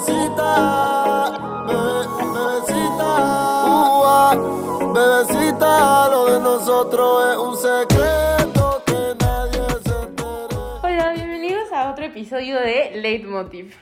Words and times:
bebecita, 0.00 1.32
bebe- 1.66 2.06
bebecita, 2.32 3.12
bebecita, 4.94 6.08
lo 6.10 6.24
de 6.32 6.40
nosotros 6.40 7.30
es 7.30 7.36
un 7.36 7.56
secreto 7.56 8.82
que 8.86 9.14
nadie 9.20 9.62
se 9.84 10.02
entere. 10.02 10.56
Hola, 10.82 11.12
bienvenidos 11.14 11.70
a 11.72 11.90
otro 11.90 12.04
episodio 12.06 12.58
de 12.60 12.92
Leitmotiv. 12.96 13.74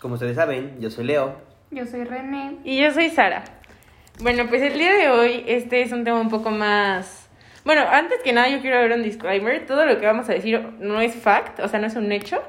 Como 0.00 0.14
ustedes 0.14 0.36
saben, 0.36 0.76
yo 0.78 0.90
soy 0.90 1.04
Leo. 1.04 1.34
Yo 1.70 1.86
soy 1.86 2.04
René. 2.04 2.58
Y 2.64 2.78
yo 2.80 2.92
soy 2.92 3.08
Sara. 3.10 3.44
Bueno, 4.20 4.46
pues 4.48 4.60
el 4.62 4.74
día 4.78 4.92
de 4.94 5.08
hoy 5.10 5.44
este 5.46 5.80
es 5.82 5.92
un 5.92 6.04
tema 6.04 6.20
un 6.20 6.28
poco 6.30 6.50
más... 6.50 7.28
Bueno, 7.64 7.82
antes 7.90 8.18
que 8.22 8.32
nada 8.32 8.48
yo 8.48 8.60
quiero 8.60 8.78
ver 8.78 8.92
un 8.92 9.02
disclaimer. 9.02 9.66
Todo 9.66 9.86
lo 9.86 9.98
que 9.98 10.06
vamos 10.06 10.28
a 10.28 10.32
decir 10.32 10.60
no 10.78 11.00
es 11.00 11.14
fact, 11.14 11.60
o 11.60 11.68
sea, 11.68 11.80
no 11.80 11.86
es 11.88 11.96
un 11.96 12.12
hecho, 12.12 12.40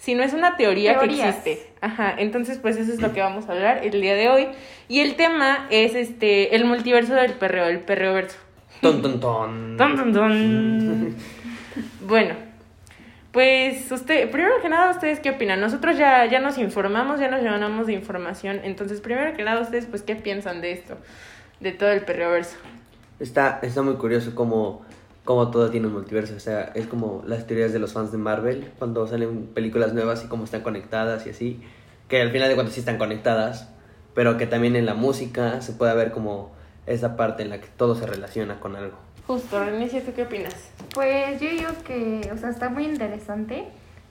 sino 0.00 0.22
es 0.22 0.32
una 0.32 0.56
teoría 0.56 0.98
Teorías. 0.98 1.36
que 1.36 1.52
existe. 1.52 1.72
Ajá, 1.80 2.14
entonces 2.16 2.58
pues 2.58 2.76
eso 2.76 2.92
es 2.92 3.00
lo 3.00 3.12
que 3.12 3.20
vamos 3.20 3.48
a 3.48 3.52
hablar 3.52 3.84
el 3.84 4.00
día 4.00 4.14
de 4.14 4.28
hoy. 4.28 4.48
Y 4.88 5.00
el 5.00 5.14
tema 5.14 5.66
es 5.70 5.94
este 5.94 6.56
el 6.56 6.64
multiverso 6.64 7.14
del 7.14 7.34
perreo, 7.34 7.66
el 7.66 7.80
perreo 7.80 8.14
verso. 8.14 8.38
Ton, 8.80 9.02
ton, 9.02 9.20
ton. 9.20 9.76
Dun, 9.76 9.96
dun, 9.96 10.12
dun. 10.12 11.16
bueno, 12.06 12.34
pues 13.30 13.92
usted, 13.92 14.30
primero 14.30 14.54
que 14.62 14.70
nada, 14.70 14.90
¿ustedes 14.90 15.20
qué 15.20 15.30
opinan? 15.30 15.60
Nosotros 15.60 15.98
ya, 15.98 16.24
ya 16.24 16.40
nos 16.40 16.56
informamos, 16.56 17.20
ya 17.20 17.28
nos 17.28 17.42
llenamos 17.42 17.86
de 17.86 17.92
información. 17.92 18.60
Entonces, 18.64 19.02
primero 19.02 19.36
que 19.36 19.44
nada, 19.44 19.60
¿ustedes 19.60 19.84
pues 19.84 20.02
qué 20.02 20.16
piensan 20.16 20.62
de 20.62 20.72
esto? 20.72 20.96
De 21.60 21.72
todo 21.72 21.90
el 21.90 22.00
perreoverso. 22.00 22.56
Está, 23.20 23.60
está 23.62 23.82
muy 23.82 23.96
curioso 23.96 24.34
cómo, 24.34 24.82
cómo 25.24 25.50
todo 25.50 25.70
tiene 25.70 25.86
un 25.86 25.92
multiverso. 25.92 26.34
O 26.36 26.40
sea, 26.40 26.72
es 26.74 26.86
como 26.86 27.22
las 27.26 27.46
teorías 27.46 27.72
de 27.72 27.78
los 27.78 27.92
fans 27.92 28.12
de 28.12 28.18
Marvel, 28.18 28.72
cuando 28.78 29.06
salen 29.06 29.46
películas 29.46 29.92
nuevas 29.92 30.24
y 30.24 30.28
cómo 30.28 30.44
están 30.44 30.62
conectadas 30.62 31.26
y 31.26 31.30
así. 31.30 31.62
Que 32.08 32.20
al 32.20 32.30
final 32.30 32.48
de 32.48 32.54
cuentas 32.54 32.74
sí 32.74 32.80
están 32.80 32.98
conectadas, 32.98 33.68
pero 34.14 34.36
que 34.36 34.46
también 34.46 34.76
en 34.76 34.86
la 34.86 34.94
música 34.94 35.60
se 35.60 35.72
puede 35.72 35.94
ver 35.94 36.10
como 36.10 36.50
esa 36.86 37.16
parte 37.16 37.42
en 37.42 37.50
la 37.50 37.60
que 37.60 37.68
todo 37.68 37.94
se 37.94 38.06
relaciona 38.06 38.58
con 38.58 38.74
algo. 38.74 38.96
Justo, 39.26 39.64
Renecia, 39.64 40.04
¿tú 40.04 40.12
qué 40.12 40.24
opinas? 40.24 40.70
Pues 40.92 41.40
yo 41.40 41.48
digo 41.48 41.68
que, 41.84 42.28
o 42.34 42.36
sea, 42.36 42.50
está 42.50 42.68
muy 42.68 42.84
interesante. 42.84 43.68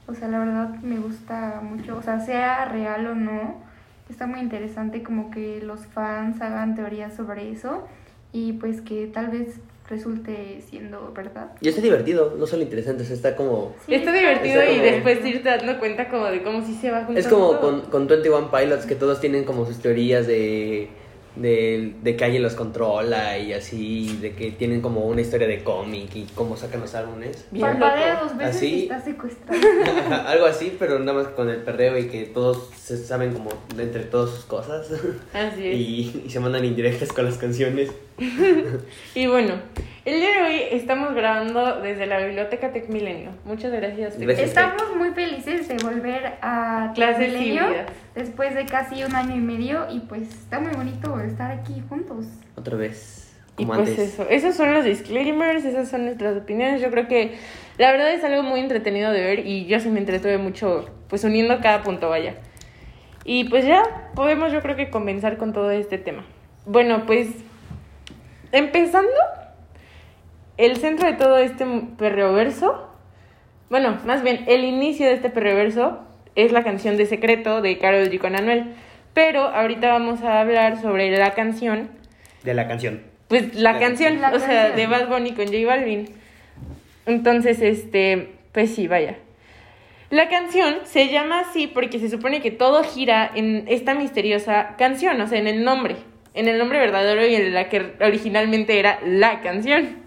O 0.08 0.16
sea, 0.16 0.30
la 0.30 0.40
verdad 0.40 0.70
me 0.82 0.98
gusta 0.98 1.62
mucho. 1.62 1.98
O 1.98 2.02
sea, 2.02 2.22
sea 2.22 2.66
real 2.66 3.06
o 3.06 3.16
no, 3.16 3.62
está 4.10 4.28
muy 4.28 4.40
interesante 4.40 5.04
como 5.04 5.30
que 5.30 5.62
los 5.62 5.86
fans 5.88 6.42
hagan 6.42 6.76
teorías 6.76 7.14
sobre 7.14 7.52
eso 7.52 7.86
y 8.34 8.54
pues 8.54 8.82
que 8.82 9.08
tal 9.08 9.28
vez 9.30 9.56
resulte 9.90 10.62
siendo 10.70 11.12
verdad. 11.16 11.52
Y 11.62 11.70
está 11.70 11.82
divertido, 11.82 12.36
no 12.38 12.46
solo 12.46 12.62
interesante, 12.62 13.02
o 13.02 13.06
sea, 13.06 13.16
está 13.16 13.36
como... 13.36 13.74
Sí, 13.88 13.96
está 13.96 14.14
divertido 14.14 14.62
está 14.62 14.72
y 14.72 14.76
como- 14.78 14.92
después 14.92 15.26
irte 15.26 15.50
dando 15.50 15.80
cuenta 15.80 16.10
como 16.10 16.26
de 16.28 16.44
cómo 16.44 16.64
sí 16.64 16.76
se 16.80 16.92
va 16.92 16.98
juntando 17.06 17.20
Es 17.20 17.28
como 17.28 17.60
con, 17.60 17.82
con 17.82 18.06
21 18.08 18.52
Pilots, 18.52 18.86
que 18.86 18.94
todos 18.96 19.20
tienen 19.20 19.46
como 19.46 19.66
sus 19.66 19.80
teorías 19.80 20.28
de, 20.28 20.90
de, 21.36 21.96
de 22.04 22.16
que 22.16 22.24
alguien 22.24 22.44
los 22.44 22.54
controla 22.54 23.40
y 23.40 23.52
así, 23.54 24.16
de 24.22 24.34
que 24.36 24.52
tienen 24.52 24.82
como 24.82 25.08
una 25.08 25.22
historia 25.22 25.48
de 25.48 25.64
cómic 25.64 26.16
y 26.16 26.26
cómo 26.36 26.56
sacan 26.56 26.82
los 26.82 26.94
álbumes. 26.94 27.48
Bien 27.50 27.66
Parpadea 27.66 28.20
dos 28.22 28.38
veces 28.38 28.56
Así. 28.58 28.68
y 28.76 28.82
está 28.84 29.02
secuestrado. 29.02 29.60
Algo 30.28 30.46
así, 30.46 30.76
pero 30.78 31.00
nada 31.00 31.14
más 31.18 31.28
con 31.30 31.50
el 31.50 31.62
perreo 31.64 31.98
y 31.98 32.10
que 32.10 32.26
todos 32.26 32.70
se 32.80 32.96
saben 32.96 33.34
como 33.34 33.50
de 33.76 33.82
entre 33.82 34.04
todas 34.04 34.30
sus 34.36 34.46
cosas 34.46 34.88
Así 35.34 35.68
es. 35.68 35.76
y, 35.80 36.22
y 36.26 36.30
se 36.30 36.40
mandan 36.40 36.64
indirectas 36.64 37.12
con 37.12 37.26
las 37.26 37.40
canciones. 37.40 37.90
Y 39.16 39.28
bueno, 39.28 39.56
el 40.06 40.20
día 40.20 40.30
de 40.36 40.42
hoy 40.42 40.62
estamos 40.72 41.14
grabando 41.14 41.82
desde 41.82 42.06
la 42.06 42.20
Biblioteca 42.20 42.72
Tec 42.72 42.90
Milenio. 42.90 43.32
Muchas 43.46 43.72
gracias. 43.72 44.20
Estamos 44.20 44.96
muy 44.96 45.12
felices 45.12 45.68
de 45.68 45.78
volver 45.78 46.34
a 46.42 46.92
Clases 46.96 47.34
después 48.16 48.56
de 48.56 48.66
casi 48.66 49.04
un 49.04 49.16
año 49.16 49.36
y 49.36 49.40
medio 49.40 49.88
y 49.90 50.02
pues 50.02 50.24
está 50.24 50.60
muy 50.60 50.72
bonito 50.74 51.20
estar 51.20 51.52
aquí 51.52 51.82
juntos. 51.88 52.26
Otra 52.56 52.76
vez, 52.76 53.34
Y 53.58 53.66
pues 53.66 53.80
antes. 53.80 54.00
eso, 54.00 54.28
esos 54.30 54.56
son 54.56 54.74
los 54.74 54.84
disclaimers, 54.84 55.64
esas 55.66 55.90
son 55.90 56.06
nuestras 56.06 56.38
opiniones. 56.38 56.82
Yo 56.82 56.92
creo 56.92 57.08
que 57.08 57.38
la 57.78 57.92
verdad 57.92 58.12
es 58.14 58.24
algo 58.24 58.44
muy 58.44 58.60
entretenido 58.60 59.12
de 59.12 59.22
ver 59.22 59.46
y 59.46 59.66
yo 59.66 59.80
sí 59.80 59.90
me 59.90 60.00
entretuve 60.00 60.38
mucho, 60.38 60.90
pues 61.08 61.24
uniendo 61.24 61.60
cada 61.62 61.84
punto, 61.84 62.10
vaya. 62.10 62.36
Y 63.24 63.46
pues 63.46 63.66
ya 63.66 63.84
podemos 64.16 64.52
yo 64.52 64.62
creo 64.62 64.76
que 64.76 64.90
comenzar 64.90 65.38
con 65.38 65.54
todo 65.54 65.72
este 65.72 65.98
tema. 65.98 66.26
Bueno, 66.66 67.06
pues 67.06 67.30
empezando, 68.52 69.12
el 70.58 70.78
centro 70.78 71.08
de 71.08 71.14
todo 71.14 71.38
este 71.38 71.66
perreoverso, 71.98 72.90
bueno, 73.70 73.98
más 74.06 74.24
bien 74.24 74.44
el 74.48 74.64
inicio 74.66 75.06
de 75.06 75.14
este 75.14 75.30
perreoverso 75.30 76.00
es 76.36 76.52
la 76.52 76.64
canción 76.64 76.98
de 76.98 77.06
Secreto 77.06 77.62
de 77.62 77.78
Karol 77.78 78.10
G 78.10 78.20
con 78.20 78.36
Anuel. 78.36 78.74
Pero 79.14 79.42
ahorita 79.44 79.90
vamos 79.90 80.22
a 80.22 80.40
hablar 80.42 80.82
sobre 80.82 81.10
la 81.18 81.32
canción 81.34 81.90
De 82.44 82.54
la 82.54 82.68
canción. 82.68 83.02
pues 83.28 83.56
la 83.56 83.74
La 83.74 83.80
canción, 83.80 84.20
canción. 84.20 84.34
o 84.34 84.38
La 84.38 84.40
sea, 84.40 84.62
canción. 84.70 84.76
de 84.78 84.88
Bad 84.88 85.08
Bunny 85.10 85.32
con 85.34 85.46
J 85.48 85.58
Balvin. 85.66 86.10
Entonces, 87.06 87.62
este, 87.62 88.34
pues 88.52 88.74
sí, 88.76 88.88
vaya. 88.88 89.16
La 90.12 90.28
canción 90.30 90.78
se 90.86 91.10
llama 91.10 91.40
así 91.42 91.68
porque 91.68 92.00
se 92.00 92.10
supone 92.10 92.42
que 92.42 92.52
todo 92.52 92.84
gira 92.84 93.30
en 93.36 93.66
esta 93.68 93.94
misteriosa 93.94 94.76
canción, 94.78 95.20
o 95.22 95.28
sea, 95.28 95.40
en 95.40 95.48
el 95.48 95.64
nombre, 95.64 95.98
en 96.34 96.48
el 96.48 96.58
nombre 96.58 96.80
verdadero 96.80 97.26
y 97.26 97.36
en 97.36 97.54
la 97.54 97.70
que 97.70 97.94
originalmente 98.02 98.80
era 98.80 99.00
la 99.06 99.42
canción, 99.42 99.98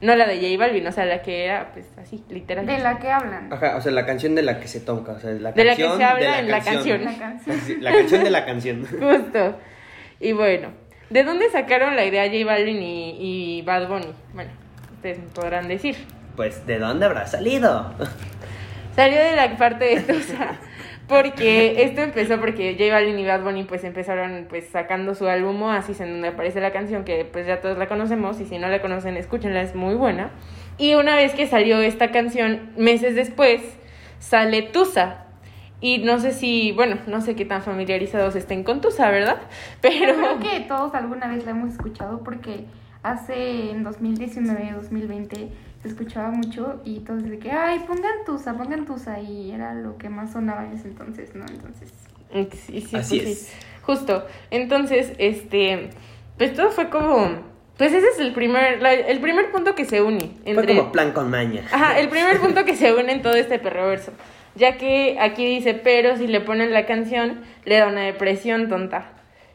no 0.00 0.16
la 0.16 0.26
de 0.26 0.36
J 0.36 0.58
Balvin, 0.58 0.86
o 0.86 0.92
sea, 0.92 1.04
la 1.04 1.22
que 1.22 1.44
era, 1.44 1.72
pues 1.72 1.86
así, 1.96 2.24
literal. 2.28 2.66
De 2.66 2.78
la 2.78 2.98
que 2.98 3.10
hablan. 3.10 3.52
Ajá, 3.52 3.76
o 3.76 3.80
sea, 3.80 3.92
la 3.92 4.04
canción 4.04 4.34
de 4.34 4.42
la 4.42 4.58
que 4.58 4.68
se 4.68 4.80
toca, 4.80 5.12
o 5.12 5.20
sea, 5.20 5.30
la 5.30 5.52
De 5.52 5.64
la 5.64 5.76
que 5.76 5.88
se 5.88 6.04
habla 6.04 6.40
en 6.40 6.48
la 6.48 6.60
canción. 6.60 7.04
La 7.04 7.18
canción. 7.18 7.60
Sí, 7.60 7.76
La 7.80 7.92
canción 7.92 8.24
de 8.24 8.30
la 8.30 8.44
canción. 8.44 8.86
Justo. 9.00 9.58
Y 10.18 10.32
bueno, 10.32 10.72
¿de 11.10 11.22
dónde 11.22 11.50
sacaron 11.50 11.94
la 11.94 12.04
idea 12.04 12.24
J 12.26 12.44
Balvin 12.44 12.82
y, 12.82 13.58
y 13.58 13.62
Bad 13.62 13.88
Bunny? 13.88 14.12
Bueno, 14.34 14.50
ustedes 14.96 15.18
me 15.18 15.28
podrán 15.28 15.68
decir. 15.68 15.96
Pues, 16.36 16.66
¿de 16.66 16.78
dónde 16.78 17.06
habrá 17.06 17.26
salido? 17.26 17.94
Salió 18.96 19.22
de 19.22 19.36
la 19.36 19.56
parte 19.56 19.84
de 19.84 19.92
esto, 19.94 20.12
o 20.12 20.20
sea, 20.20 20.60
porque 21.12 21.84
esto 21.84 22.00
empezó 22.00 22.40
porque 22.40 22.72
J 22.72 22.90
Balvin 22.90 23.18
y 23.18 23.26
Bad 23.26 23.42
Bunny 23.42 23.64
pues 23.64 23.84
empezaron 23.84 24.46
pues 24.48 24.66
sacando 24.68 25.14
su 25.14 25.26
álbum 25.26 25.62
Oasis 25.62 26.00
en 26.00 26.10
donde 26.10 26.28
aparece 26.28 26.60
la 26.60 26.72
canción 26.72 27.04
que 27.04 27.26
pues 27.26 27.46
ya 27.46 27.60
todos 27.60 27.76
la 27.76 27.86
conocemos 27.86 28.40
y 28.40 28.46
si 28.46 28.58
no 28.58 28.68
la 28.68 28.80
conocen 28.80 29.18
escúchenla, 29.18 29.60
es 29.60 29.74
muy 29.74 29.94
buena. 29.94 30.30
Y 30.78 30.94
una 30.94 31.14
vez 31.14 31.34
que 31.34 31.46
salió 31.46 31.80
esta 31.82 32.10
canción, 32.10 32.70
meses 32.76 33.14
después, 33.14 33.60
sale 34.18 34.62
Tusa. 34.62 35.26
Y 35.82 35.98
no 35.98 36.18
sé 36.18 36.32
si, 36.32 36.72
bueno, 36.72 36.96
no 37.06 37.20
sé 37.20 37.34
qué 37.36 37.44
tan 37.44 37.60
familiarizados 37.60 38.36
estén 38.36 38.64
con 38.64 38.80
Tusa, 38.80 39.10
¿verdad? 39.10 39.42
Pero... 39.80 40.14
Yo 40.14 40.38
creo 40.38 40.38
que 40.38 40.60
todos 40.60 40.94
alguna 40.94 41.28
vez 41.28 41.44
la 41.44 41.50
hemos 41.50 41.72
escuchado 41.72 42.22
porque 42.24 42.64
hace 43.02 43.70
en 43.70 43.82
2019, 43.82 44.72
2020 44.76 45.36
se 45.36 45.48
escuchaba 45.88 46.28
mucho 46.30 46.80
y 46.84 47.00
todos 47.00 47.24
de 47.24 47.38
que, 47.38 47.50
ay, 47.50 47.80
pongan 47.86 48.24
tusa, 48.26 48.54
pongan 48.56 48.84
tusa 48.84 49.20
y 49.20 49.50
era 49.52 49.74
lo 49.74 49.96
que 49.98 50.08
más 50.08 50.32
sonaba 50.32 50.64
en 50.64 50.72
ese 50.72 50.88
entonces, 50.88 51.34
¿no? 51.34 51.44
Entonces, 51.46 51.92
Sí, 52.32 52.80
sí, 52.80 52.96
Así 52.96 53.18
pues 53.20 53.28
es. 53.30 53.38
sí. 53.46 53.56
Justo. 53.82 54.26
Entonces, 54.50 55.12
este, 55.18 55.90
pues 56.38 56.54
todo 56.54 56.70
fue 56.70 56.88
como, 56.88 57.28
pues 57.76 57.92
ese 57.92 58.06
es 58.06 58.18
el 58.20 58.32
primer, 58.32 58.80
la- 58.80 58.94
el 58.94 59.20
primer 59.20 59.50
punto 59.50 59.74
que 59.74 59.84
se 59.84 60.00
une 60.00 60.30
Fue 60.42 60.52
entre, 60.52 60.76
como 60.76 60.92
plan 60.92 61.12
con 61.12 61.28
maña. 61.30 61.62
ajá, 61.70 61.98
el 61.98 62.08
primer 62.10 62.38
punto 62.40 62.64
que 62.64 62.74
se 62.76 62.94
une 62.94 63.12
en 63.12 63.20
todo 63.22 63.34
este 63.34 63.58
perroverso, 63.58 64.12
ya 64.54 64.78
que 64.78 65.18
aquí 65.20 65.44
dice, 65.44 65.74
pero 65.74 66.16
si 66.16 66.26
le 66.26 66.40
ponen 66.40 66.72
la 66.72 66.86
canción, 66.86 67.42
le 67.64 67.76
da 67.76 67.88
una 67.88 68.02
depresión 68.02 68.68
tonta. 68.68 69.10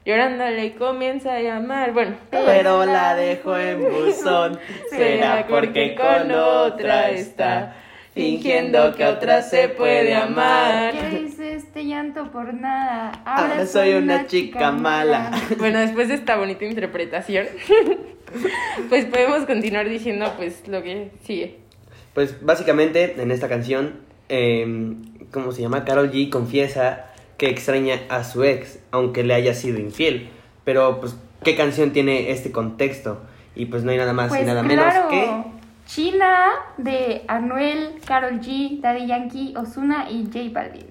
Llorándole 0.08 0.74
comienza 0.76 1.34
a 1.34 1.42
llamar, 1.42 1.92
bueno, 1.92 2.16
Pero 2.32 2.86
la 2.86 3.14
dejo 3.14 3.58
en 3.58 3.84
buzón. 3.92 4.58
Será 4.90 5.46
porque 5.50 5.96
con 5.96 6.32
otra 6.32 7.10
está. 7.10 7.76
Fingiendo 8.14 8.96
que 8.96 9.04
otra 9.04 9.42
se 9.42 9.68
puede 9.68 10.16
amar. 10.16 10.94
¿qué 10.94 11.24
hice 11.24 11.56
este 11.56 11.84
llanto 11.84 12.32
por 12.32 12.54
nada? 12.54 13.22
Ahora 13.26 13.66
soy 13.66 13.96
una 13.96 14.26
chica 14.28 14.72
mala. 14.72 15.30
Bueno, 15.58 15.80
después 15.80 16.08
de 16.08 16.14
esta 16.14 16.38
bonita 16.38 16.64
interpretación, 16.64 17.46
pues 18.90 19.04
podemos 19.08 19.46
continuar 19.46 19.90
diciendo 19.90 20.32
pues 20.38 20.66
lo 20.70 20.84
que 20.84 21.12
sigue. 21.26 21.58
Pues 22.14 22.42
básicamente 22.42 23.22
en 23.22 23.30
esta 23.30 23.50
canción, 23.50 23.96
eh, 24.30 24.96
¿cómo 25.32 25.52
se 25.52 25.64
llama? 25.64 25.84
Carol 25.84 26.10
G 26.10 26.30
confiesa 26.30 27.07
que 27.38 27.50
extraña 27.50 28.02
a 28.10 28.24
su 28.24 28.44
ex, 28.44 28.80
aunque 28.92 29.24
le 29.24 29.34
haya 29.34 29.54
sido 29.54 29.80
infiel. 29.80 30.30
Pero 30.64 31.00
pues, 31.00 31.16
¿qué 31.44 31.56
canción 31.56 31.92
tiene 31.92 32.32
este 32.32 32.52
contexto? 32.52 33.22
Y 33.56 33.66
pues 33.68 33.84
no 33.84 33.92
hay 33.92 33.98
nada 33.98 34.14
más 34.14 34.30
Pues 34.30 34.42
y 34.42 34.46
nada 34.46 34.64
claro, 34.64 35.10
menos 35.10 35.10
que... 35.10 35.58
China 35.88 36.50
de 36.78 37.24
Anuel, 37.28 37.96
Carol 38.06 38.42
G, 38.42 38.82
Daddy 38.82 39.08
Yankee, 39.08 39.54
Ozuna 39.56 40.10
y 40.10 40.26
J 40.26 40.50
Balvin. 40.52 40.86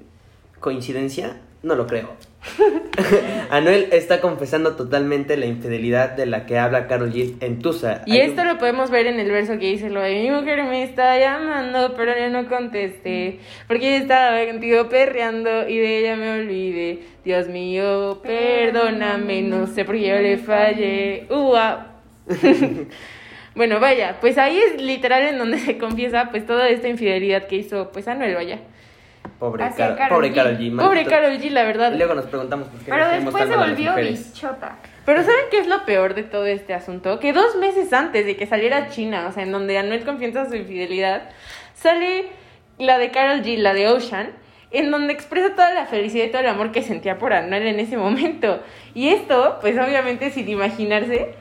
¿Coincidencia? 0.59 1.41
No 1.63 1.75
lo 1.75 1.87
creo. 1.87 2.15
Anuel 3.51 3.89
está 3.93 4.21
confesando 4.21 4.77
totalmente 4.77 5.37
la 5.37 5.47
infidelidad 5.47 6.11
de 6.13 6.27
la 6.27 6.47
que 6.47 6.59
habla 6.59 6.87
Carol 6.87 7.13
G 7.13 7.35
en 7.41 7.61
Tusa. 7.61 8.03
Y 8.07 8.13
Hay 8.13 8.21
esto 8.23 8.43
un- 8.43 8.49
lo 8.49 8.59
podemos 8.59 8.91
ver 8.91 9.07
en 9.07 9.21
el 9.21 9.31
verso 9.31 9.53
que 9.59 9.67
dice 9.71 9.91
lo 9.91 10.01
de 10.01 10.15
mi 10.23 10.31
mujer 10.31 10.63
me 10.65 10.83
está 10.83 11.19
llamando, 11.19 11.95
pero 11.97 12.13
yo 12.19 12.29
no 12.31 12.49
contesté, 12.49 13.39
porque 13.69 13.89
ella 13.97 14.03
estaba 14.03 14.47
contigo 14.47 14.89
perreando 14.89 15.69
y 15.69 15.79
de 15.79 15.99
ella 15.99 16.17
me 16.17 16.31
olvidé. 16.41 17.01
Dios 17.25 17.49
mío, 17.49 18.21
perdóname, 18.23 19.43
no 19.43 19.67
sé 19.67 19.85
por 19.85 19.97
qué 19.97 20.09
yo 20.09 20.17
le 20.19 20.37
fallé. 20.39 21.27
Ua. 21.31 21.93
bueno, 23.55 23.81
vaya, 23.81 24.19
pues 24.21 24.39
ahí 24.39 24.59
es 24.59 24.81
literal 24.83 25.23
en 25.23 25.39
donde 25.39 25.59
se 25.59 25.79
confiesa 25.79 26.29
pues 26.31 26.47
toda 26.47 26.69
esta 26.69 26.89
infidelidad 26.89 27.47
que 27.47 27.57
hizo 27.57 27.91
pues 27.93 28.07
Anuel, 28.09 28.35
vaya. 28.35 28.61
Pobre, 29.39 29.65
Car- 29.77 29.97
Karol 29.97 30.09
pobre 30.17 30.31
G. 30.31 30.35
Carol 30.35 30.57
G. 30.59 30.77
Pobre 30.77 31.05
G, 31.39 31.51
la 31.51 31.65
verdad. 31.65 31.93
Y 31.93 31.99
luego 31.99 32.15
nos 32.15 32.25
preguntamos 32.27 32.69
por 32.69 32.79
qué 32.81 32.91
Pero 32.91 33.09
después 33.09 33.49
se 33.49 33.57
volvió 33.57 33.95
bichota. 33.95 34.77
Pero 35.05 35.21
¿saben 35.23 35.45
qué 35.51 35.59
es 35.59 35.67
lo 35.67 35.85
peor 35.85 36.15
de 36.15 36.23
todo 36.23 36.47
este 36.47 36.75
asunto? 36.75 37.21
Que 37.21 37.33
dos 37.33 37.57
meses 37.57 37.93
antes 37.93 38.25
de 38.27 38.37
que 38.37 38.47
saliera 38.47 38.89
China, 38.89 39.27
o 39.29 39.33
sea, 39.33 39.43
en 39.43 39.53
donde 39.53 39.79
Anuel 39.79 40.05
confiesa 40.05 40.49
su 40.49 40.57
infidelidad, 40.57 41.29
sale 41.75 42.27
la 42.79 42.99
de 42.99 43.11
Carol 43.11 43.43
G, 43.43 43.57
la 43.59 43.73
de 43.75 43.89
Ocean, 43.89 44.31
en 44.73 44.91
donde 44.91 45.13
expresa 45.13 45.51
toda 45.55 45.73
la 45.75 45.87
felicidad 45.87 46.25
y 46.25 46.29
todo 46.31 46.41
el 46.41 46.49
amor 46.49 46.73
que 46.73 46.83
sentía 46.83 47.19
por 47.19 47.33
Anuel 47.33 47.67
en 47.67 47.79
ese 47.79 47.97
momento. 47.97 48.61
Y 48.95 49.09
esto, 49.11 49.59
pues 49.61 49.79
obviamente 49.79 50.31
sin 50.31 50.49
imaginarse 50.49 51.35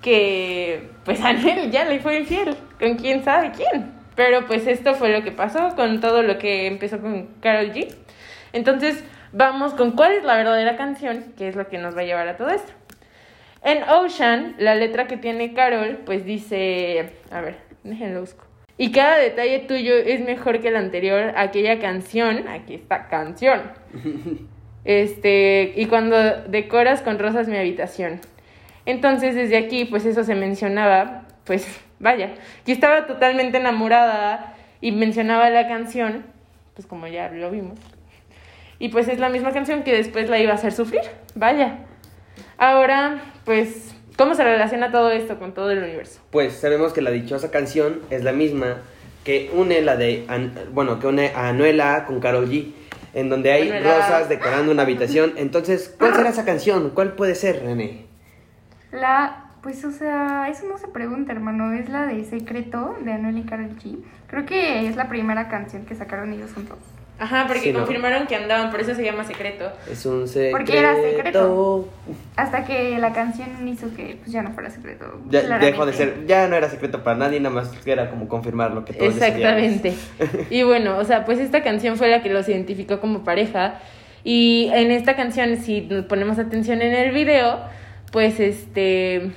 que, 0.00 0.88
pues 1.04 1.20
Anuel 1.20 1.70
ya 1.70 1.84
le 1.84 2.00
fue 2.00 2.18
infiel, 2.18 2.56
con 2.80 2.96
quién 2.96 3.22
sabe 3.24 3.52
quién. 3.52 3.92
Pero 4.14 4.46
pues 4.46 4.66
esto 4.66 4.94
fue 4.94 5.10
lo 5.10 5.22
que 5.22 5.32
pasó 5.32 5.74
con 5.74 6.00
todo 6.00 6.22
lo 6.22 6.38
que 6.38 6.66
empezó 6.66 7.00
con 7.00 7.28
Carol 7.40 7.72
G. 7.72 7.94
Entonces, 8.52 9.02
vamos 9.32 9.74
con 9.74 9.92
cuál 9.92 10.12
es 10.12 10.24
la 10.24 10.36
verdadera 10.36 10.76
canción, 10.76 11.32
que 11.36 11.48
es 11.48 11.56
lo 11.56 11.68
que 11.68 11.78
nos 11.78 11.96
va 11.96 12.02
a 12.02 12.04
llevar 12.04 12.28
a 12.28 12.36
todo 12.36 12.50
esto. 12.50 12.72
En 13.64 13.82
Ocean, 13.84 14.54
la 14.58 14.74
letra 14.74 15.06
que 15.06 15.16
tiene 15.16 15.54
Carol, 15.54 16.00
pues 16.04 16.24
dice, 16.24 17.12
a 17.30 17.40
ver, 17.40 17.56
déjenlo 17.84 18.20
busco. 18.20 18.44
Y 18.76 18.90
cada 18.90 19.16
detalle 19.18 19.60
tuyo 19.60 19.94
es 19.94 20.20
mejor 20.20 20.60
que 20.60 20.68
el 20.68 20.76
anterior, 20.76 21.32
aquella 21.36 21.78
canción, 21.78 22.48
aquí 22.48 22.74
está, 22.74 23.08
canción. 23.08 23.60
Este, 24.84 25.74
y 25.76 25.86
cuando 25.86 26.16
decoras 26.48 27.02
con 27.02 27.20
rosas 27.20 27.46
mi 27.46 27.56
habitación. 27.56 28.20
Entonces, 28.84 29.36
desde 29.36 29.56
aquí, 29.56 29.84
pues 29.84 30.04
eso 30.06 30.24
se 30.24 30.34
mencionaba, 30.34 31.28
pues 31.44 31.80
vaya, 32.02 32.34
yo 32.66 32.74
estaba 32.74 33.06
totalmente 33.06 33.56
enamorada 33.56 34.54
y 34.82 34.92
mencionaba 34.92 35.48
la 35.48 35.66
canción, 35.68 36.24
pues 36.74 36.86
como 36.86 37.06
ya 37.06 37.30
lo 37.30 37.50
vimos. 37.50 37.78
Y 38.78 38.90
pues 38.90 39.08
es 39.08 39.18
la 39.18 39.30
misma 39.30 39.52
canción 39.52 39.82
que 39.84 39.96
después 39.96 40.28
la 40.28 40.38
iba 40.38 40.52
a 40.52 40.56
hacer 40.56 40.72
sufrir, 40.72 41.00
vaya. 41.34 41.78
Ahora, 42.58 43.22
pues, 43.44 43.94
¿cómo 44.16 44.34
se 44.34 44.44
relaciona 44.44 44.90
todo 44.90 45.10
esto 45.10 45.38
con 45.38 45.54
todo 45.54 45.70
el 45.70 45.78
universo? 45.78 46.20
Pues 46.30 46.52
sabemos 46.54 46.92
que 46.92 47.00
la 47.00 47.10
dichosa 47.10 47.50
canción 47.50 48.00
es 48.10 48.24
la 48.24 48.32
misma 48.32 48.78
que 49.24 49.50
une 49.54 49.80
la 49.82 49.96
de 49.96 50.24
An- 50.28 50.52
bueno, 50.72 50.98
que 50.98 51.06
une 51.06 51.30
a 51.34 51.48
Anuela 51.48 52.04
con 52.06 52.18
Carol 52.20 52.48
G, 52.50 52.72
en 53.14 53.28
donde 53.28 53.52
hay 53.52 53.68
Anuela. 53.70 53.94
rosas 53.98 54.28
decorando 54.28 54.72
una 54.72 54.82
habitación. 54.82 55.34
Entonces, 55.36 55.94
¿cuál 55.98 56.14
será 56.14 56.30
esa 56.30 56.44
canción? 56.44 56.90
¿Cuál 56.90 57.12
puede 57.12 57.36
ser, 57.36 57.62
René? 57.62 58.06
La, 58.90 59.51
pues, 59.62 59.84
o 59.84 59.92
sea, 59.92 60.48
eso 60.50 60.66
no 60.66 60.76
se 60.78 60.88
pregunta, 60.88 61.32
hermano. 61.32 61.72
Es 61.72 61.88
la 61.88 62.06
de 62.06 62.24
Secreto 62.24 62.96
de 63.04 63.12
Anuel 63.12 63.38
y 63.38 63.42
Karol 63.42 63.76
G. 63.76 63.98
Creo 64.26 64.44
que 64.44 64.86
es 64.88 64.96
la 64.96 65.08
primera 65.08 65.48
canción 65.48 65.84
que 65.84 65.94
sacaron 65.94 66.32
ellos 66.32 66.52
juntos. 66.52 66.78
Ajá, 67.18 67.44
porque 67.46 67.62
Sí, 67.62 67.72
¿no? 67.72 67.80
confirmaron 67.80 68.26
que 68.26 68.34
andaban, 68.34 68.72
por 68.72 68.80
eso 68.80 68.96
se 68.96 69.04
llama 69.04 69.22
secreto. 69.22 69.70
Es 69.88 70.04
un 70.06 70.26
secreto. 70.26 70.56
Porque 70.56 70.78
era 70.78 70.96
secreto. 70.96 71.88
Hasta 72.34 72.64
que 72.64 72.98
la 72.98 73.12
canción 73.12 73.68
hizo 73.68 73.94
que 73.94 74.16
pues, 74.20 74.32
ya 74.32 74.42
no 74.42 74.50
fuera 74.50 74.70
secreto. 74.70 75.20
Ya 75.28 75.42
claramente. 75.42 75.66
dejó 75.66 75.86
de 75.86 75.92
ser, 75.92 76.26
ya 76.26 76.48
no 76.48 76.56
era 76.56 76.68
secreto 76.68 77.04
para 77.04 77.16
nadie, 77.16 77.38
nada 77.38 77.54
más 77.54 77.70
era 77.86 78.10
como 78.10 78.26
confirmar 78.26 78.72
lo 78.72 78.84
que 78.84 78.94
todos 78.94 79.14
Exactamente. 79.14 79.94
Y 80.50 80.64
bueno, 80.64 80.98
o 80.98 81.04
sea, 81.04 81.24
pues 81.24 81.38
esta 81.38 81.62
canción 81.62 81.96
fue 81.96 82.08
la 82.08 82.22
que 82.22 82.30
los 82.30 82.48
identificó 82.48 82.98
como 82.98 83.22
pareja. 83.22 83.74
Y 84.24 84.70
en 84.72 84.90
esta 84.90 85.14
canción, 85.14 85.56
si 85.58 85.82
nos 85.82 86.06
ponemos 86.06 86.40
atención 86.40 86.82
en 86.82 86.92
el 86.92 87.12
video, 87.12 87.60
pues 88.10 88.40
este, 88.40 89.30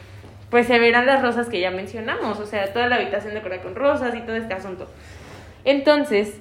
pues 0.55 0.67
se 0.67 0.79
verán 0.79 1.05
las 1.05 1.21
rosas 1.21 1.49
que 1.49 1.59
ya 1.59 1.69
mencionamos. 1.69 2.39
O 2.39 2.45
sea, 2.45 2.71
toda 2.71 2.87
la 2.87 2.95
habitación 2.95 3.33
decorada 3.33 3.61
con 3.61 3.75
rosas 3.75 4.15
y 4.15 4.21
todo 4.21 4.37
este 4.37 4.53
asunto. 4.53 4.87
Entonces, 5.65 6.37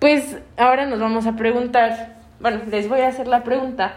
pues 0.00 0.38
ahora 0.56 0.86
nos 0.86 0.98
vamos 0.98 1.24
a 1.28 1.36
preguntar, 1.36 2.16
bueno, 2.40 2.62
les 2.68 2.88
voy 2.88 3.02
a 3.02 3.06
hacer 3.06 3.28
la 3.28 3.44
pregunta. 3.44 3.94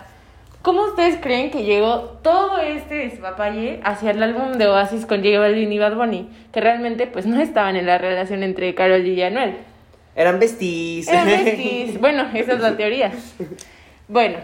¿Cómo 0.62 0.84
ustedes 0.84 1.18
creen 1.20 1.50
que 1.50 1.64
llegó 1.64 2.20
todo 2.22 2.60
este 2.60 2.98
despapalle 2.98 3.80
hacia 3.84 4.12
el 4.12 4.22
álbum 4.22 4.52
de 4.60 4.68
Oasis 4.68 5.08
con 5.08 5.24
J 5.24 5.40
Balvin 5.40 5.72
y 5.72 5.80
Bad 5.80 5.96
Bunny? 5.96 6.30
Que 6.54 6.62
realmente 6.62 7.08
pues 7.08 7.26
no 7.26 7.42
estaban 7.42 7.76
en 7.78 7.88
la 7.88 7.98
relación 7.98 8.44
entre 8.44 8.76
Karol 8.76 9.02
G 9.02 9.16
y 9.16 9.24
Anuel. 9.24 9.58
Eran 10.16 10.40
besties. 10.40 11.08
Eran 11.08 11.26
besties. 11.46 12.00
Bueno, 12.00 12.28
esa 12.36 12.54
es 12.54 12.60
la 12.60 12.78
teoría. 12.78 13.12
Bueno, 14.08 14.38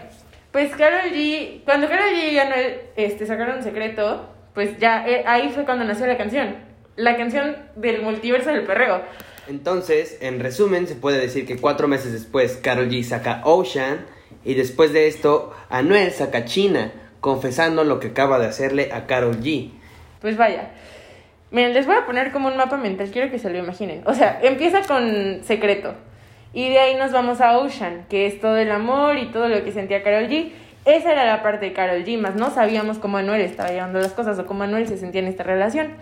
pues 0.50 0.74
Karol 0.74 1.12
G, 1.12 1.60
cuando 1.64 1.88
Karol 1.88 2.10
G 2.10 2.32
y 2.32 2.38
Anuel 2.40 2.80
este, 2.96 3.26
sacaron 3.26 3.62
secreto, 3.62 4.34
pues 4.54 4.78
ya 4.78 5.06
eh, 5.08 5.24
ahí 5.26 5.50
fue 5.50 5.64
cuando 5.64 5.84
nació 5.84 6.06
la 6.06 6.16
canción. 6.16 6.56
La 6.96 7.16
canción 7.16 7.56
del 7.76 8.02
multiverso 8.02 8.50
del 8.50 8.62
perreo. 8.62 9.02
Entonces, 9.48 10.18
en 10.20 10.40
resumen, 10.40 10.86
se 10.86 10.94
puede 10.94 11.20
decir 11.20 11.46
que 11.46 11.58
cuatro 11.58 11.88
meses 11.88 12.12
después, 12.12 12.56
Carol 12.56 12.88
G 12.88 13.02
saca 13.02 13.42
Ocean 13.44 14.06
y 14.44 14.54
después 14.54 14.92
de 14.92 15.08
esto, 15.08 15.54
Anuel 15.68 16.12
saca 16.12 16.44
China, 16.44 16.92
confesando 17.20 17.84
lo 17.84 18.00
que 18.00 18.08
acaba 18.08 18.38
de 18.38 18.46
hacerle 18.46 18.90
a 18.92 19.06
Carol 19.06 19.40
G. 19.40 19.70
Pues 20.20 20.36
vaya. 20.36 20.70
Miren, 21.50 21.74
les 21.74 21.86
voy 21.86 21.96
a 21.96 22.06
poner 22.06 22.32
como 22.32 22.48
un 22.48 22.56
mapa 22.56 22.76
mental, 22.76 23.10
quiero 23.12 23.30
que 23.30 23.38
se 23.38 23.50
lo 23.50 23.58
imaginen. 23.58 24.02
O 24.06 24.14
sea, 24.14 24.40
empieza 24.42 24.82
con 24.82 25.42
secreto. 25.44 25.94
Y 26.52 26.68
de 26.70 26.78
ahí 26.78 26.94
nos 26.94 27.12
vamos 27.12 27.40
a 27.40 27.58
Ocean, 27.58 28.06
que 28.08 28.26
es 28.26 28.40
todo 28.40 28.56
el 28.56 28.70
amor 28.70 29.18
y 29.18 29.30
todo 29.30 29.48
lo 29.48 29.64
que 29.64 29.72
sentía 29.72 30.02
Carol 30.02 30.28
G. 30.28 30.52
Esa 30.84 31.12
era 31.12 31.24
la 31.24 31.42
parte 31.42 31.66
de 31.66 31.72
Carol 31.72 32.04
G, 32.04 32.18
más 32.18 32.34
no 32.34 32.50
sabíamos 32.50 32.98
cómo 32.98 33.16
Anuel 33.16 33.40
estaba 33.40 33.70
llevando 33.70 34.00
las 34.00 34.12
cosas 34.12 34.38
o 34.38 34.46
cómo 34.46 34.64
Anuel 34.64 34.86
se 34.86 34.98
sentía 34.98 35.22
en 35.22 35.28
esta 35.28 35.42
relación. 35.42 35.92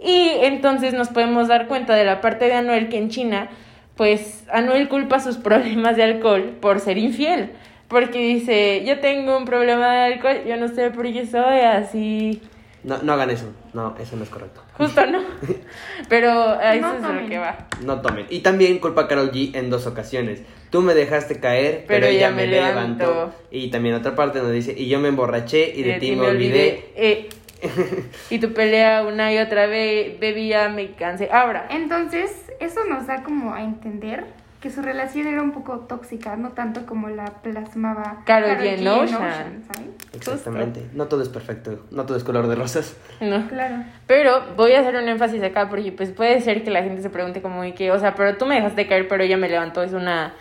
Y 0.00 0.30
entonces 0.42 0.94
nos 0.94 1.08
podemos 1.08 1.48
dar 1.48 1.66
cuenta 1.66 1.94
de 1.94 2.04
la 2.04 2.20
parte 2.20 2.46
de 2.46 2.54
Anuel 2.54 2.88
que 2.88 2.96
en 2.96 3.10
China, 3.10 3.48
pues 3.96 4.44
Anuel 4.50 4.88
culpa 4.88 5.20
sus 5.20 5.36
problemas 5.36 5.96
de 5.96 6.04
alcohol 6.04 6.56
por 6.60 6.80
ser 6.80 6.96
infiel. 6.96 7.50
Porque 7.88 8.18
dice, 8.18 8.84
yo 8.84 9.00
tengo 9.00 9.36
un 9.36 9.44
problema 9.44 9.92
de 9.92 10.14
alcohol, 10.14 10.44
yo 10.46 10.56
no 10.56 10.68
sé 10.68 10.90
por 10.90 11.10
qué 11.12 11.26
soy 11.26 11.60
así. 11.60 12.40
No, 12.88 13.02
no 13.02 13.12
hagan 13.12 13.28
eso, 13.28 13.52
no, 13.74 13.94
eso 14.00 14.16
no 14.16 14.22
es 14.22 14.30
correcto. 14.30 14.62
Justo 14.78 15.06
no. 15.06 15.22
Pero 16.08 16.30
a 16.30 16.74
eso 16.74 16.98
No 16.98 17.12
es 17.12 17.22
lo 17.22 17.28
que 17.28 17.36
va. 17.36 17.68
No 17.84 18.00
tomen. 18.00 18.24
Y 18.30 18.40
también 18.40 18.78
culpa 18.78 19.02
a 19.02 19.08
Carol 19.08 19.30
G 19.30 19.54
en 19.54 19.68
dos 19.68 19.86
ocasiones. 19.86 20.40
Tú 20.70 20.80
me 20.80 20.94
dejaste 20.94 21.38
caer, 21.38 21.84
pero, 21.86 22.06
ella 22.06 22.30
me, 22.30 22.46
levantó. 22.46 23.04
levantó. 23.04 23.34
Y 23.50 23.70
también 23.70 23.94
otra 23.94 24.14
parte 24.14 24.38
donde 24.38 24.54
dice, 24.54 24.74
y 24.76 24.88
yo 24.88 25.00
me 25.00 25.08
emborraché 25.08 25.72
y 25.74 25.82
de, 25.82 25.98
ti 25.98 26.16
me 26.16 26.26
olvidé. 26.28 26.92
Eh, 26.94 27.28
y 28.30 28.38
tu 28.38 28.52
pelea 28.52 29.02
una 29.02 29.32
y 29.32 29.38
otra 29.38 29.66
vez, 29.66 30.18
baby, 30.20 30.48
ya 30.48 30.68
me 30.70 30.92
cansé. 30.92 31.28
Ahora, 31.30 31.68
Entonces, 31.70 32.30
eso 32.60 32.84
nos 32.86 33.06
da 33.06 33.22
como 33.22 33.54
a 33.54 33.62
entender 33.62 34.24
que 34.60 34.70
su 34.70 34.82
relación 34.82 35.26
era 35.28 35.40
un 35.40 35.52
poco 35.52 35.80
tóxica, 35.80 36.36
no 36.36 36.50
tanto 36.50 36.84
como 36.84 37.08
la 37.08 37.26
plasmaba 37.26 38.22
Karol 38.24 38.56
G 38.56 38.78
en 38.78 38.88
Ocean. 38.88 39.62
¿sabes? 39.72 39.90
Exactamente. 40.12 40.86
No 40.94 41.06
todo 41.06 41.22
es 41.22 41.28
perfecto, 41.28 41.84
no 41.90 42.06
todo 42.06 42.16
es 42.16 42.24
color 42.24 42.48
de 42.48 42.56
rosas. 42.56 42.96
no. 43.20 43.46
Claro. 43.48 43.84
Pero 44.06 44.42
voy 44.56 44.72
a 44.72 44.80
hacer 44.80 44.96
un 44.96 45.08
énfasis 45.08 45.42
acá 45.42 45.68
porque 45.68 45.92
pues 45.92 46.10
puede 46.10 46.40
ser 46.40 46.64
que 46.64 46.70
la 46.70 46.82
gente 46.82 47.02
se 47.02 47.10
pregunte 47.10 47.40
como 47.40 47.62
de 47.62 47.74
que, 47.74 47.92
o 47.92 47.98
sea, 47.98 48.14
pero 48.14 48.36
tú 48.36 48.46
me 48.46 48.56
dejaste 48.56 48.86
caer, 48.88 49.06
pero 49.06 49.22
ella 49.22 49.36
me 49.36 49.48
levantó. 49.48 49.82
Es 49.82 49.92
una, 49.92 50.34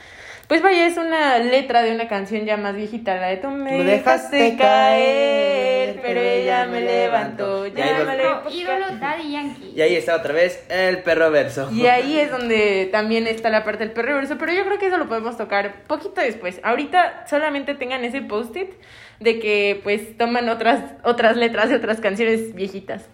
pues 0.47 0.61
vaya, 0.61 0.87
es 0.87 0.95
una 0.95 1.39
letra 1.39 1.81
de 1.81 1.93
una 1.93 2.07
canción 2.07 2.45
ya 2.45 2.55
más 2.55 2.73
viejita, 2.73 3.15
la 3.15 3.27
de 3.27 3.37
tú 3.37 3.49
me, 3.49 3.83
dejaste 3.83 4.37
dejaste 4.37 4.57
caer, 4.57 5.95
caer, 5.95 5.99
pero 6.01 6.21
ella 6.21 6.65
me 6.67 6.79
levantó. 6.79 7.67
Ya 7.67 7.85
me 7.97 8.05
Nuestro 8.05 8.49
le 8.49 8.55
ídolo 8.55 8.85
Daddy 8.97 9.31
Yankee. 9.31 9.73
Y 9.75 9.81
ahí 9.81 9.95
está 9.95 10.15
otra 10.15 10.33
vez 10.33 10.65
el 10.69 10.99
perro 10.99 11.31
verso. 11.31 11.69
Y 11.73 11.87
ahí 11.87 12.17
es 12.17 12.31
donde 12.31 12.87
también 12.93 13.27
está 13.27 13.49
la 13.49 13.65
parte 13.65 13.79
del 13.79 13.91
perverso, 13.91 14.37
pero 14.37 14.53
yo 14.53 14.63
creo 14.63 14.79
que 14.79 14.87
eso 14.87 14.97
lo 14.97 15.09
podemos 15.09 15.35
tocar 15.35 15.83
poquito 15.83 16.21
después. 16.21 16.61
Ahorita 16.63 17.25
solamente 17.29 17.75
tengan 17.75 18.05
ese 18.05 18.21
post-it 18.21 18.71
de 19.19 19.39
que 19.39 19.81
pues 19.83 20.15
toman 20.17 20.47
otras, 20.47 20.81
otras 21.03 21.35
letras 21.35 21.67
de 21.67 21.75
otras 21.75 21.99
canciones 21.99 22.55
viejitas. 22.55 23.09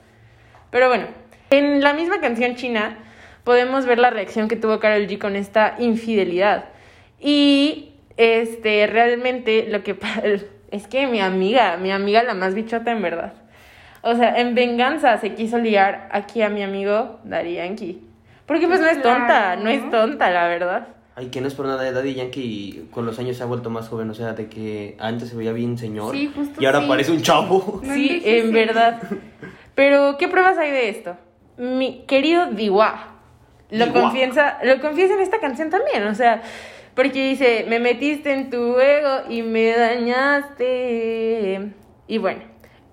Pero 0.69 0.87
bueno, 0.87 1.07
en 1.49 1.81
la 1.81 1.93
misma 1.93 2.21
canción 2.21 2.55
china 2.55 2.99
podemos 3.43 3.87
ver 3.87 3.97
la 3.97 4.11
reacción 4.11 4.47
que 4.47 4.55
tuvo 4.55 4.79
Karol 4.79 5.07
G 5.07 5.17
con 5.17 5.35
esta 5.35 5.75
infidelidad. 5.79 6.65
Y 7.23 7.93
este 8.17 8.85
realmente 8.87 9.65
lo 9.69 9.81
que 9.83 9.95
es 10.71 10.87
que 10.87 11.07
mi 11.07 11.19
amiga, 11.21 11.77
mi 11.77 11.91
amiga 11.91 12.21
la 12.23 12.33
más 12.33 12.53
bichota 12.53 12.91
en 12.91 13.01
verdad. 13.01 13.33
O 14.01 14.15
sea, 14.15 14.37
en 14.39 14.53
venganza 14.53 15.17
se 15.17 15.33
quiso 15.33 15.57
liar 15.57 16.09
aquí 16.11 16.41
a 16.41 16.49
mi 16.49 16.61
amigo 16.61 17.19
Daddy 17.23 17.53
Yankee. 17.55 18.01
Porque 18.45 18.67
pues 18.67 18.81
no 18.81 18.87
es 18.89 19.01
tonta, 19.01 19.55
no 19.55 19.69
es 19.69 19.89
tonta, 19.89 20.29
la 20.29 20.47
verdad. 20.49 20.87
Ay, 21.15 21.27
que 21.27 21.39
no 21.39 21.47
es 21.47 21.53
por 21.53 21.65
nada 21.67 21.81
de 21.83 21.93
Daddy 21.93 22.15
Yankee 22.15 22.87
con 22.91 23.05
los 23.05 23.17
años 23.19 23.37
se 23.37 23.43
ha 23.43 23.45
vuelto 23.45 23.69
más 23.69 23.87
joven, 23.87 24.09
o 24.09 24.13
sea, 24.13 24.33
de 24.33 24.47
que 24.47 24.97
antes 24.99 25.29
se 25.29 25.37
veía 25.37 25.53
bien 25.53 25.77
señor 25.77 26.13
Sí, 26.13 26.29
justo 26.35 26.61
y 26.61 26.65
ahora 26.65 26.81
sí. 26.81 26.87
parece 26.89 27.11
un 27.13 27.21
chavo. 27.21 27.79
No 27.83 27.93
sí, 27.93 28.21
en 28.25 28.51
verdad. 28.51 28.99
Pero, 29.75 30.17
¿qué 30.17 30.27
pruebas 30.27 30.57
hay 30.57 30.71
de 30.71 30.89
esto? 30.89 31.15
Mi 31.57 32.03
querido 32.07 32.47
Diwa 32.47 33.13
lo 33.69 33.85
Diwa. 33.85 34.01
confiesa, 34.01 34.57
lo 34.63 34.81
confiesa 34.81 35.13
en 35.13 35.21
esta 35.21 35.39
canción 35.39 35.69
también, 35.69 36.03
o 36.07 36.13
sea, 36.15 36.41
porque 36.95 37.29
dice, 37.29 37.65
me 37.67 37.79
metiste 37.79 38.33
en 38.33 38.49
tu 38.49 38.79
ego 38.79 39.29
y 39.29 39.41
me 39.41 39.75
dañaste. 39.75 41.71
Y 42.07 42.17
bueno, 42.17 42.41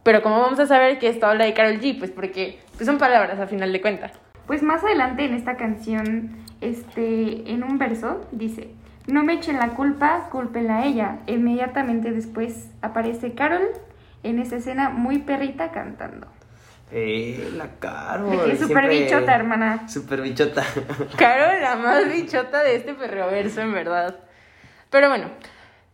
pero 0.03 0.23
como 0.23 0.41
vamos 0.41 0.59
a 0.59 0.67
saber 0.67 0.99
que 0.99 1.09
esto 1.09 1.27
habla 1.27 1.45
de 1.45 1.55
Carol 1.55 1.81
G, 1.81 1.99
pues 1.99 2.11
porque 2.11 2.59
pues 2.77 2.87
son 2.87 2.99
palabras 2.99 3.39
a 3.39 3.47
final 3.47 3.73
de 3.73 3.81
cuentas. 3.81 4.13
Pues 4.47 4.63
más 4.63 4.83
adelante 4.83 5.25
en 5.25 5.35
esta 5.35 5.57
canción, 5.57 6.39
este, 6.61 7.51
en 7.51 7.63
un 7.63 7.79
verso, 7.79 8.27
dice, 8.33 8.71
no 9.07 9.23
me 9.23 9.35
echen 9.35 9.59
la 9.59 9.69
culpa, 9.71 10.29
cúlpenla 10.31 10.79
a 10.79 10.87
ella. 10.87 11.19
Inmediatamente 11.27 12.11
después 12.11 12.71
aparece 12.83 13.35
Carol 13.35 13.69
en 14.23 14.39
esa 14.39 14.57
escena 14.57 14.91
muy 14.91 15.19
perrita 15.19 15.71
cantando. 15.71 16.27
Eh, 16.93 17.53
la 17.57 17.69
Carol. 17.79 18.51
Es 18.51 18.59
súper 18.61 18.89
bichota, 18.89 19.35
hermana. 19.35 19.89
Súper 19.89 20.23
bichota. 20.23 20.65
Carol, 21.17 21.61
la 21.61 21.77
más 21.77 22.13
bichota 22.13 22.63
de 22.63 22.77
este 22.77 22.95
perroverso, 22.95 23.61
en 23.61 23.73
verdad. 23.73 24.17
Pero 24.91 25.09
bueno, 25.09 25.31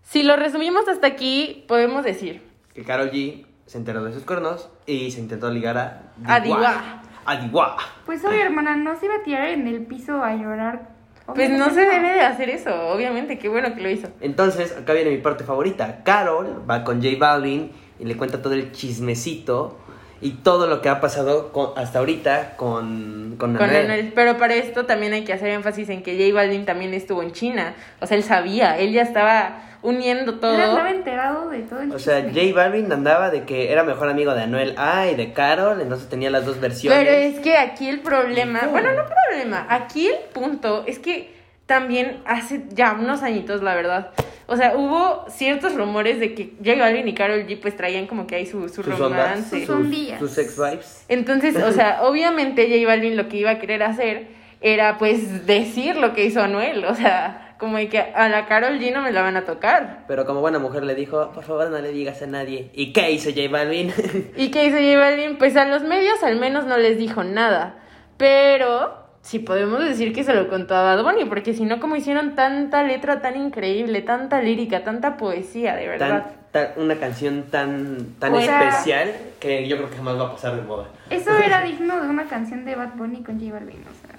si 0.03 0.23
lo 0.23 0.37
resumimos 0.37 0.89
hasta 0.89 1.07
aquí, 1.07 1.65
podemos 1.69 2.05
decir 2.05 2.43
que 2.75 2.83
Carol 2.83 3.11
G 3.11 3.45
se 3.67 3.79
enteró 3.79 4.05
de 4.05 4.13
sus 4.13 4.23
cuernos 4.23 4.71
y 4.87 5.11
se 5.11 5.21
intentó 5.21 5.51
ligar 5.51 5.77
a 5.77 6.13
A 6.27 6.41
Diwa. 6.41 7.03
A 7.27 7.37
Diwa. 7.37 7.77
Pues 8.07 8.25
oye, 8.25 8.41
hermana, 8.41 8.77
no 8.77 8.99
se 8.99 9.07
iba 9.07 9.17
a 9.17 9.23
tirar 9.23 9.49
en 9.49 9.67
el 9.67 9.85
piso 9.85 10.23
a 10.23 10.35
llorar. 10.35 10.97
Pues 11.35 11.51
no 11.51 11.71
se 11.71 11.81
debe 11.81 12.13
de 12.13 12.21
hacer 12.21 12.49
eso, 12.51 12.89
obviamente, 12.89 13.37
qué 13.39 13.49
bueno 13.49 13.75
que 13.75 13.81
lo 13.81 13.91
hizo. 13.91 14.09
Entonces, 14.21 14.77
acá 14.77 14.93
viene 14.93 15.11
mi 15.11 15.19
parte 15.19 15.43
favorita. 15.43 16.05
Carol 16.05 16.65
va 16.71 16.85
con 16.85 17.03
J 17.03 17.17
Balvin 17.19 17.73
y 17.99 18.05
le 18.05 18.17
cuenta 18.17 18.41
todo 18.41 18.55
el 18.55 18.71
chismecito 18.71 19.77
y 20.21 20.31
todo 20.31 20.67
lo 20.67 20.81
que 20.81 20.89
ha 20.89 21.01
pasado 21.01 21.53
con- 21.53 21.71
hasta 21.77 21.99
ahorita 21.99 22.55
con, 22.57 23.37
con, 23.39 23.55
Con 23.57 23.63
Anuel. 23.69 23.85
Anuel. 23.85 24.13
Pero 24.15 24.37
para 24.39 24.55
esto 24.55 24.87
también 24.87 25.13
hay 25.13 25.25
que 25.25 25.33
hacer 25.33 25.49
énfasis 25.51 25.89
en 25.91 26.03
que 26.03 26.17
J 26.17 26.35
Balvin 26.35 26.65
también 26.65 26.95
estuvo 26.95 27.23
en 27.23 27.33
China. 27.33 27.75
O 28.01 28.07
sea, 28.07 28.17
él 28.17 28.23
sabía, 28.23 28.79
él 28.79 28.93
ya 28.93 29.03
estaba 29.03 29.63
uniendo 29.83 30.33
Él 30.33 30.41
todo. 30.41 30.53
andaba 30.55 30.91
enterado 30.91 31.51
de 31.51 31.59
todo 31.61 31.81
el 31.81 31.93
O 31.93 31.99
sea, 31.99 32.25
chisme. 32.27 32.49
J 32.51 32.57
Balvin 32.57 32.91
andaba 32.91 33.31
de 33.31 33.45
que 33.45 33.71
era 33.71 33.85
mejor 33.85 34.09
amigo 34.09 34.35
de 34.35 34.43
Anuel 34.43 34.75
A 34.79 35.07
y 35.09 35.15
de 35.15 35.33
Carol, 35.33 35.81
entonces 35.81 36.09
tenía 36.09 36.31
las 36.31 36.47
dos 36.47 36.61
versiones. 36.61 36.99
Pero 36.99 37.11
es 37.15 37.39
que 37.41 37.57
aquí 37.59 37.89
el 37.89 38.01
problema, 38.01 38.63
No. 38.63 38.71
bueno, 38.71 38.91
no 38.95 39.03
problema, 39.29 39.67
aquí 39.69 40.09
el 40.09 40.17
punto 40.33 40.85
es 40.87 40.99
que 40.99 41.37
también 41.67 42.21
hace 42.27 42.63
ya 42.71 42.93
unos 42.99 43.23
añitos, 43.23 43.63
la 43.63 43.75
verdad. 43.75 44.11
O 44.49 44.57
sea, 44.57 44.77
hubo 44.77 45.25
ciertos 45.29 45.75
rumores 45.75 46.21
de 46.21 46.35
que 46.35 46.53
J 46.65 46.79
Balvin 46.79 47.09
y 47.09 47.15
Carol 47.15 47.47
G 47.47 47.59
pues 47.61 47.77
traían 47.77 48.07
como 48.07 48.27
que 48.27 48.37
ahí 48.37 48.47
su, 48.47 48.69
su 48.69 48.83
sus 48.83 49.01
ondas, 49.01 49.51
romance. 49.51 49.67
Sus 49.67 50.19
sus 50.19 50.31
sex 50.31 50.57
vibes. 50.57 51.05
Entonces, 51.09 51.57
o 51.57 51.73
sea, 51.73 52.03
obviamente 52.05 52.69
J 52.69 52.87
Balvin 52.87 53.17
lo 53.17 53.29
que 53.29 53.39
iba 53.39 53.51
a 53.51 53.59
querer 53.59 53.83
hacer 53.83 54.29
era 54.61 54.99
pues 54.99 55.47
decir 55.47 55.97
lo 55.97 56.15
que 56.15 56.25
hizo 56.25 56.41
Anuel. 56.41 56.85
O 56.85 56.95
sea, 56.95 57.55
como 57.59 57.77
de 57.79 57.89
que 57.89 57.99
a 57.99 58.29
la 58.29 58.47
Carol 58.47 58.79
G 58.79 58.93
no 58.93 59.03
me 59.03 59.11
la 59.13 59.23
van 59.23 59.37
a 59.37 59.45
tocar. 59.45 60.05
Pero 60.07 60.25
como 60.27 60.41
buena 60.41 60.59
mujer 60.59 60.85
le 60.85 60.95
dijo, 60.95 61.33
por 61.33 61.43
favor 61.43 61.71
no 61.71 61.79
le 61.79 61.91
digas 61.91 62.23
a 62.23 62.27
nadie. 62.27 62.71
¿Y 62.75 62.93
qué 62.93 63.11
hizo 63.11 63.31
J 63.31 63.49
Balvin? 63.51 63.93
¿Y 64.37 64.51
qué 64.51 64.67
hizo 64.67 64.77
J 64.77 64.99
Balvin? 64.99 65.39
Pues 65.39 65.57
a 65.57 65.65
los 65.65 65.83
medios 65.83 66.23
al 66.23 66.37
menos 66.37 66.67
no 66.67 66.77
les 66.77 66.99
dijo 66.99 67.25
nada. 67.25 67.81
Pero 68.17 69.06
sí 69.27 69.41
podemos 69.41 69.85
decir 69.85 70.13
que 70.13 70.23
se 70.23 70.33
lo 70.33 70.49
contó 70.49 70.77
a 70.77 70.83
Bad 70.95 71.03
Bunny, 71.03 71.25
porque 71.25 71.53
si 71.53 71.65
no, 71.65 71.81
como 71.81 71.97
hicieron 71.97 72.37
tanta 72.37 72.83
letra 72.85 73.21
tan 73.21 73.37
increíble, 73.37 74.01
tanta 74.03 74.41
lírica, 74.41 74.85
tanta 74.85 75.17
poesía, 75.17 75.75
de 75.75 75.89
verdad. 75.89 76.27
tan, 76.53 76.73
tan- 76.75 76.83
una 76.85 76.95
canción 76.95 77.43
tan, 77.51 78.15
tan 78.21 78.33
O 78.35 78.41
sea- 78.41 78.69
especial 78.69 79.13
que 79.41 79.67
yo 79.67 79.77
creo 79.79 79.91
que 79.91 79.97
jamás 79.97 80.17
va 80.19 80.27
a 80.29 80.33
pasar 80.33 80.55
de 80.55 80.63
moda. 80.63 80.87
Eso 81.11 81.37
era 81.37 81.63
digno 81.63 82.01
de 82.01 82.09
una 82.09 82.25
canción 82.27 82.65
de 82.65 82.77
Bad 82.77 82.95
Bunny 82.95 83.23
con 83.25 83.41
J 83.41 83.53
Balvin, 83.53 83.81
o 83.83 84.07
sea. 84.07 84.17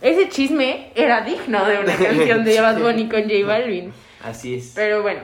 Ese 0.00 0.28
chisme 0.30 0.92
era 0.94 1.20
digno 1.22 1.64
de 1.66 1.78
una 1.80 1.94
canción 1.96 2.44
de 2.44 2.60
Bad 2.60 2.78
Bunny 2.80 3.08
con 3.08 3.22
J 3.24 3.34
Balvin. 3.46 3.92
Así 4.24 4.54
es. 4.56 4.72
Pero 4.74 5.02
bueno, 5.02 5.20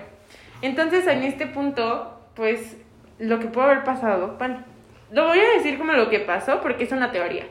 entonces 0.63 1.07
en 1.07 1.23
este 1.23 1.47
punto, 1.47 2.21
pues 2.35 2.77
lo 3.19 3.39
que 3.39 3.47
pudo 3.47 3.65
haber 3.65 3.85
pasado, 3.85 4.35
bueno, 4.39 4.59
lo 5.13 5.29
voy 5.29 5.39
a 5.39 5.57
decir 5.57 5.79
como 5.79 5.93
lo 5.93 6.11
que 6.11 6.19
pasó 6.21 6.61
porque 6.61 6.85
es 6.85 6.93
una 6.93 7.11
teoría. 7.11 7.45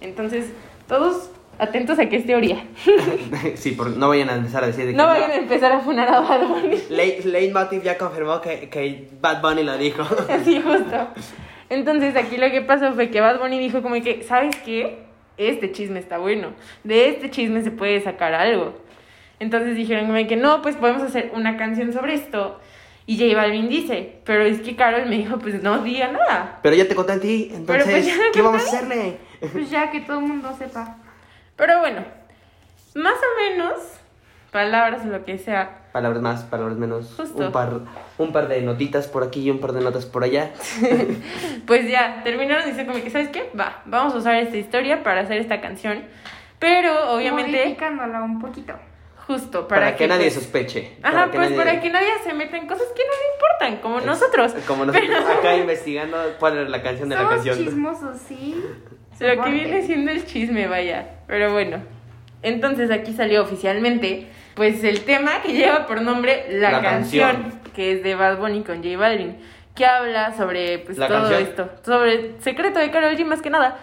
Entonces, 0.00 0.52
todos 0.88 1.30
atentos 1.58 1.98
a 1.98 2.08
que 2.08 2.16
es 2.16 2.26
teoría. 2.26 2.64
sí, 3.54 3.72
porque 3.72 3.98
no 3.98 4.08
vayan 4.08 4.30
a 4.30 4.36
empezar 4.36 4.64
a 4.64 4.68
decir 4.68 4.86
de 4.86 4.92
que 4.92 4.96
No 4.96 5.06
vayan 5.06 5.30
a 5.30 5.36
empezar 5.36 5.72
a 5.72 5.80
funar 5.80 6.08
a 6.08 6.20
Bad 6.20 6.48
Bunny. 6.48 6.78
Late, 6.88 7.22
Leitmotiv 7.24 7.82
ya 7.82 7.98
confirmó 7.98 8.40
que, 8.40 8.68
que 8.68 9.08
Bad 9.20 9.42
Bunny 9.42 9.62
lo 9.62 9.76
dijo. 9.76 10.04
Sí, 10.44 10.60
justo. 10.60 11.08
Entonces 11.68 12.16
aquí 12.16 12.38
lo 12.38 12.50
que 12.50 12.62
pasó 12.62 12.92
fue 12.94 13.10
que 13.10 13.20
Bad 13.20 13.40
Bunny 13.40 13.58
dijo 13.58 13.82
como 13.82 13.94
que, 14.02 14.22
¿sabes 14.22 14.56
qué? 14.64 15.00
Este 15.36 15.70
chisme 15.70 15.98
está 16.00 16.18
bueno. 16.18 16.52
De 16.84 17.08
este 17.08 17.30
chisme 17.30 17.62
se 17.62 17.70
puede 17.70 18.00
sacar 18.00 18.34
algo. 18.34 18.74
Entonces 19.40 19.76
dijeron 19.76 20.06
como 20.06 20.26
que 20.26 20.36
no, 20.36 20.62
pues 20.62 20.76
podemos 20.76 21.02
hacer 21.02 21.30
una 21.34 21.56
canción 21.56 21.92
sobre 21.92 22.14
esto. 22.14 22.58
Y 23.06 23.18
J 23.18 23.40
Balvin 23.40 23.68
dice, 23.68 24.16
pero 24.24 24.42
es 24.42 24.60
que 24.60 24.76
Carol 24.76 25.08
me 25.08 25.16
dijo, 25.16 25.38
pues 25.38 25.62
no 25.62 25.78
diga 25.78 26.08
nada. 26.12 26.58
Pero 26.62 26.76
ya 26.76 26.86
te 26.86 26.94
conté 26.94 27.12
a 27.12 27.20
ti, 27.20 27.50
entonces, 27.54 27.86
pues 27.86 28.06
ya 28.06 28.16
me 28.16 28.30
¿qué 28.32 28.42
vamos 28.42 28.62
a 28.62 28.66
hacerle? 28.66 29.16
Pues 29.52 29.70
ya 29.70 29.90
que 29.90 30.00
todo 30.00 30.18
el 30.18 30.24
mundo 30.26 30.54
sepa. 30.58 30.96
Pero 31.56 31.78
bueno, 31.80 32.04
más 32.94 33.14
o 33.14 33.50
menos, 33.50 33.74
palabras 34.50 35.02
o 35.04 35.08
lo 35.08 35.24
que 35.24 35.38
sea. 35.38 35.78
Palabras 35.92 36.22
más, 36.22 36.42
palabras 36.44 36.76
menos. 36.76 37.14
Justo. 37.16 37.46
Un 37.46 37.52
par, 37.52 37.70
un 38.18 38.32
par 38.32 38.48
de 38.48 38.60
notitas 38.62 39.08
por 39.08 39.22
aquí 39.24 39.40
y 39.42 39.50
un 39.50 39.58
par 39.60 39.72
de 39.72 39.80
notas 39.80 40.06
por 40.06 40.24
allá. 40.24 40.50
Pues 41.66 41.86
ya, 41.90 42.22
terminaron 42.24 42.70
como 42.86 43.02
que, 43.02 43.10
¿sabes 43.10 43.28
qué? 43.28 43.50
Va, 43.58 43.82
vamos 43.84 44.14
a 44.14 44.18
usar 44.18 44.34
esta 44.36 44.56
historia 44.56 45.02
para 45.02 45.20
hacer 45.20 45.36
esta 45.38 45.60
canción. 45.60 46.02
Pero 46.58 47.12
obviamente, 47.14 47.52
Modificándola 47.58 48.22
un 48.22 48.40
poquito. 48.40 48.72
justo 49.26 49.68
Para, 49.68 49.82
para, 49.86 49.96
que, 49.96 50.08
nadie 50.08 50.22
pues, 50.24 50.34
sospeche. 50.34 50.96
Ajá, 51.02 51.26
que 51.30 51.36
pues 51.36 51.50
nadie- 51.50 51.56
para 51.56 51.80
que 51.82 51.90
nadie 51.90 52.08
se 52.24 52.32
meta 52.32 52.56
en 52.56 52.66
cosas 52.66 52.86
que 52.96 53.02
no 53.04 53.12
le 53.12 53.68
importan, 53.74 53.82
como 53.82 54.00
nosotros. 54.00 54.54
Como 54.66 54.86
nosotros 54.86 55.10
Pero- 55.14 55.38
acá 55.38 55.56
investigando 55.56 56.16
cuál 56.38 56.58
es 56.58 56.70
la 56.70 56.82
canción 56.82 57.08
de 57.10 57.16
la 57.16 57.20
Somos 57.22 57.34
canción. 57.34 57.58
chismosos, 57.58 58.16
sí. 58.26 58.64
Lo 59.20 59.42
que 59.44 59.50
viene 59.50 59.82
siendo 59.82 60.10
el 60.12 60.24
chisme, 60.24 60.66
vaya. 60.68 61.06
Pero 61.26 61.52
bueno. 61.52 61.78
Entonces 62.42 62.90
aquí 62.92 63.12
salió 63.12 63.42
oficialmente, 63.42 64.28
pues 64.54 64.84
el 64.84 65.00
tema 65.04 65.42
que 65.42 65.52
lleva 65.54 65.86
por 65.86 66.00
nombre 66.02 66.46
La, 66.50 66.70
La 66.70 66.80
canción, 66.82 67.30
canción. 67.42 67.60
que 67.74 67.92
es 67.92 68.02
de 68.04 68.14
Bad 68.14 68.38
Bunny 68.38 68.62
con 68.62 68.76
J 68.82 68.96
Balvin, 68.96 69.36
que 69.74 69.84
habla 69.86 70.36
sobre 70.36 70.78
pues 70.78 70.96
todo 70.96 71.08
canción. 71.08 71.42
esto, 71.42 71.70
sobre 71.84 72.12
el 72.14 72.34
secreto 72.40 72.78
de 72.78 72.90
Karol 72.92 73.16
G 73.16 73.24
más 73.24 73.42
que 73.42 73.50
nada. 73.50 73.78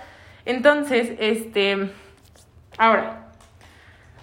Entonces, 0.45 1.11
este, 1.19 1.89
ahora, 2.77 3.27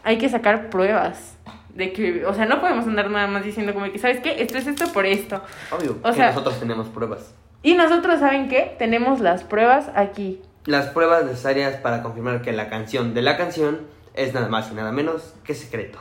hay 0.02 0.16
que 0.16 0.28
sacar 0.30 0.70
pruebas 0.70 1.36
de 1.74 1.92
que, 1.92 2.24
o 2.24 2.32
sea, 2.32 2.46
no 2.46 2.60
podemos 2.60 2.86
andar 2.86 3.10
nada 3.10 3.26
más 3.26 3.44
diciendo 3.44 3.74
como 3.74 3.90
que, 3.92 3.98
¿sabes 3.98 4.20
qué? 4.20 4.40
Esto 4.42 4.56
es 4.56 4.66
esto 4.66 4.90
por 4.94 5.04
esto. 5.04 5.42
Obvio, 5.70 5.98
O 6.02 6.08
que 6.10 6.14
sea- 6.16 6.28
nosotros 6.28 6.58
tenemos 6.58 6.88
pruebas. 6.88 7.34
Y 7.62 7.74
nosotros, 7.74 8.18
¿saben 8.20 8.48
qué? 8.48 8.74
Tenemos 8.78 9.20
las 9.20 9.44
pruebas 9.44 9.90
aquí. 9.94 10.40
Las 10.64 10.86
pruebas 10.88 11.24
necesarias 11.24 11.76
para 11.76 12.02
confirmar 12.02 12.42
que 12.42 12.52
la 12.52 12.68
canción 12.68 13.14
de 13.14 13.22
la 13.22 13.36
canción 13.36 13.80
es 14.14 14.32
nada 14.32 14.48
más 14.48 14.70
y 14.70 14.74
nada 14.74 14.92
menos 14.92 15.34
que 15.44 15.54
secreto. 15.54 15.98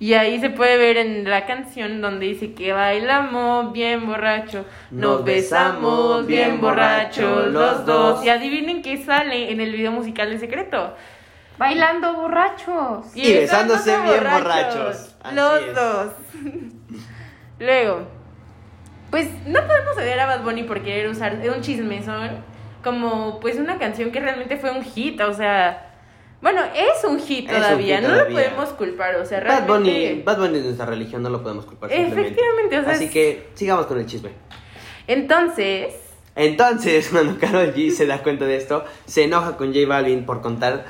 Y 0.00 0.14
ahí 0.14 0.40
se 0.40 0.50
puede 0.50 0.76
ver 0.76 0.96
en 0.98 1.30
la 1.30 1.46
canción 1.46 2.02
donde 2.02 2.26
dice 2.26 2.52
que 2.52 2.72
bailamos 2.72 3.72
bien 3.72 4.06
borracho, 4.06 4.66
nos, 4.90 5.18
Nos 5.18 5.24
besamos 5.24 6.26
bien 6.26 6.60
borrachos 6.60 7.46
los 7.52 7.86
dos. 7.86 8.16
dos. 8.16 8.24
Y 8.24 8.28
adivinen 8.28 8.82
qué 8.82 9.02
sale 9.02 9.50
en 9.52 9.60
el 9.60 9.72
video 9.72 9.92
musical 9.92 10.28
de 10.30 10.38
Secreto. 10.38 10.94
Bailando 11.56 12.12
borrachos. 12.14 13.06
Y 13.16 13.32
besándose 13.32 13.96
bien 14.02 14.24
borrachos. 14.24 15.14
Los 15.32 15.62
es. 15.62 15.74
dos. 15.74 16.12
Luego, 17.60 18.08
pues 19.10 19.28
no 19.46 19.60
podemos 19.64 19.94
ceder 19.94 20.18
a 20.18 20.26
Bad 20.26 20.42
Bunny 20.42 20.64
por 20.64 20.82
querer 20.82 21.08
usar 21.08 21.38
un 21.54 21.62
chismezón 21.62 22.44
como 22.84 23.40
pues 23.40 23.56
una 23.56 23.78
canción 23.78 24.12
que 24.12 24.20
realmente 24.20 24.56
fue 24.56 24.70
un 24.70 24.84
hit, 24.84 25.20
o 25.20 25.34
sea... 25.34 25.90
Bueno, 26.40 26.60
es 26.74 27.02
un 27.04 27.18
hit 27.18 27.48
un 27.48 27.54
todavía, 27.56 28.00
hit 28.00 28.06
no 28.06 28.14
lo 28.14 28.28
podemos 28.28 28.68
culpar, 28.74 29.16
o 29.16 29.24
sea, 29.24 29.40
Bad 29.40 29.66
Bunny, 29.66 29.90
realmente... 29.90 30.22
Bad 30.24 30.38
Bunny 30.38 30.58
es 30.58 30.64
nuestra 30.64 30.86
religión, 30.86 31.22
no 31.22 31.30
lo 31.30 31.42
podemos 31.42 31.64
culpar. 31.64 31.90
Efectivamente, 31.90 32.78
o 32.78 32.84
sea, 32.84 32.92
Así 32.92 33.04
es- 33.06 33.10
que 33.10 33.48
sigamos 33.54 33.86
con 33.86 33.98
el 33.98 34.04
chisme. 34.06 34.30
Entonces, 35.06 35.94
Entonces, 36.36 37.08
cuando 37.12 37.38
Karol 37.38 37.72
G 37.74 37.90
se 37.90 38.06
da 38.06 38.22
cuenta 38.22 38.44
de 38.44 38.56
esto, 38.56 38.84
se 39.06 39.24
enoja 39.24 39.56
con 39.56 39.72
J 39.72 39.86
Balvin 39.88 40.26
por 40.26 40.42
contar 40.42 40.84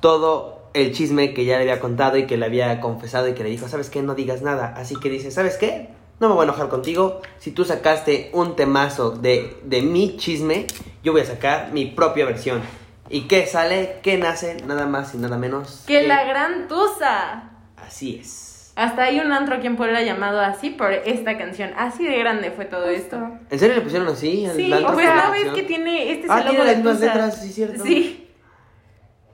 todo 0.00 0.70
el 0.74 0.92
chisme 0.92 1.32
que 1.34 1.44
ya 1.44 1.56
le 1.56 1.62
había 1.62 1.80
contado 1.80 2.16
y 2.18 2.26
que 2.26 2.36
le 2.36 2.44
había 2.46 2.80
confesado 2.80 3.28
y 3.28 3.34
que 3.34 3.42
le 3.44 3.50
dijo, 3.50 3.68
¿sabes 3.68 3.88
qué? 3.90 4.02
No 4.02 4.14
digas 4.14 4.42
nada. 4.42 4.74
Así 4.76 4.96
que 4.96 5.08
dice, 5.08 5.30
¿sabes 5.30 5.56
qué? 5.56 5.88
No 6.18 6.28
me 6.28 6.34
voy 6.34 6.42
a 6.42 6.44
enojar 6.44 6.68
contigo. 6.68 7.20
Si 7.38 7.50
tú 7.50 7.64
sacaste 7.64 8.30
un 8.32 8.56
temazo 8.56 9.10
de, 9.10 9.58
de 9.64 9.82
mi 9.82 10.16
chisme, 10.16 10.66
yo 11.02 11.12
voy 11.12 11.20
a 11.20 11.26
sacar 11.26 11.72
mi 11.72 11.86
propia 11.86 12.24
versión. 12.24 12.62
¿Y 13.10 13.22
qué 13.22 13.46
sale? 13.46 13.98
¿Qué 14.02 14.16
nace? 14.16 14.56
Nada 14.66 14.86
más 14.86 15.14
y 15.14 15.18
nada 15.18 15.36
menos. 15.36 15.84
que 15.86 16.06
la 16.06 16.24
gran 16.24 16.68
tusa. 16.68 17.50
Así 17.76 18.18
es. 18.20 18.72
Hasta 18.76 19.04
hay 19.04 19.20
un 19.20 19.32
antro 19.32 19.56
aquí 19.56 19.66
en 19.66 19.76
Puebla 19.76 20.02
llamado 20.02 20.40
así 20.40 20.70
por 20.70 20.92
esta 20.92 21.38
canción. 21.38 21.70
Así 21.76 22.04
de 22.04 22.18
grande 22.18 22.50
fue 22.50 22.64
todo 22.66 22.88
esto. 22.88 23.16
¿En 23.50 23.58
serio 23.58 23.76
le 23.76 23.82
pusieron 23.82 24.08
así? 24.08 24.48
Sí, 24.54 24.72
antro 24.72 24.92
pues 24.94 25.06
la 25.06 25.14
no 25.26 25.30
ves 25.30 25.44
canción? 25.44 25.54
que 25.54 25.62
tiene 25.62 26.12
este 26.12 26.24
es 26.26 26.30
Ah, 26.30 26.42
tiene 26.48 26.64
de 26.64 26.84
las 26.84 27.00
letras, 27.00 27.40
sí, 27.42 27.52
cierto. 27.52 27.82
Sí. 27.84 28.28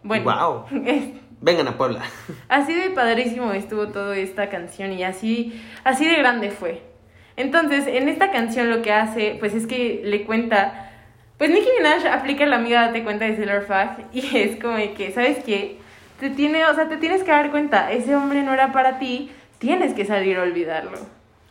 Bueno. 0.02 0.66
Wow. 0.70 0.80
Vengan 1.42 1.66
a 1.66 1.76
Puebla. 1.76 2.02
Así 2.48 2.72
de 2.72 2.90
padrísimo 2.90 3.52
estuvo 3.52 3.88
toda 3.88 4.16
esta 4.16 4.48
canción 4.48 4.92
y 4.92 5.02
así, 5.02 5.60
así 5.82 6.06
de 6.06 6.16
grande 6.16 6.50
fue. 6.50 6.82
Entonces, 7.36 7.86
en 7.88 8.08
esta 8.08 8.30
canción 8.30 8.70
lo 8.70 8.80
que 8.80 8.92
hace, 8.92 9.36
pues 9.40 9.52
es 9.52 9.66
que 9.66 10.02
le 10.04 10.24
cuenta, 10.24 10.92
pues 11.38 11.50
Nicki 11.50 11.68
Minaj 11.76 12.06
aplica 12.06 12.46
la 12.46 12.56
amiga 12.56 12.86
date 12.86 13.02
cuenta 13.02 13.24
de 13.24 13.34
Sailor 13.34 13.64
Fag 13.64 14.06
y 14.12 14.36
es 14.38 14.60
como 14.60 14.76
de 14.76 14.92
que, 14.92 15.10
¿sabes 15.10 15.42
qué? 15.44 15.78
Te 16.20 16.30
tiene, 16.30 16.64
o 16.66 16.74
sea, 16.76 16.88
te 16.88 16.96
tienes 16.96 17.24
que 17.24 17.32
dar 17.32 17.50
cuenta, 17.50 17.90
ese 17.90 18.14
hombre 18.14 18.42
no 18.42 18.54
era 18.54 18.70
para 18.70 19.00
ti, 19.00 19.32
tienes 19.58 19.94
que 19.94 20.04
salir 20.04 20.38
a 20.38 20.42
olvidarlo. 20.42 20.98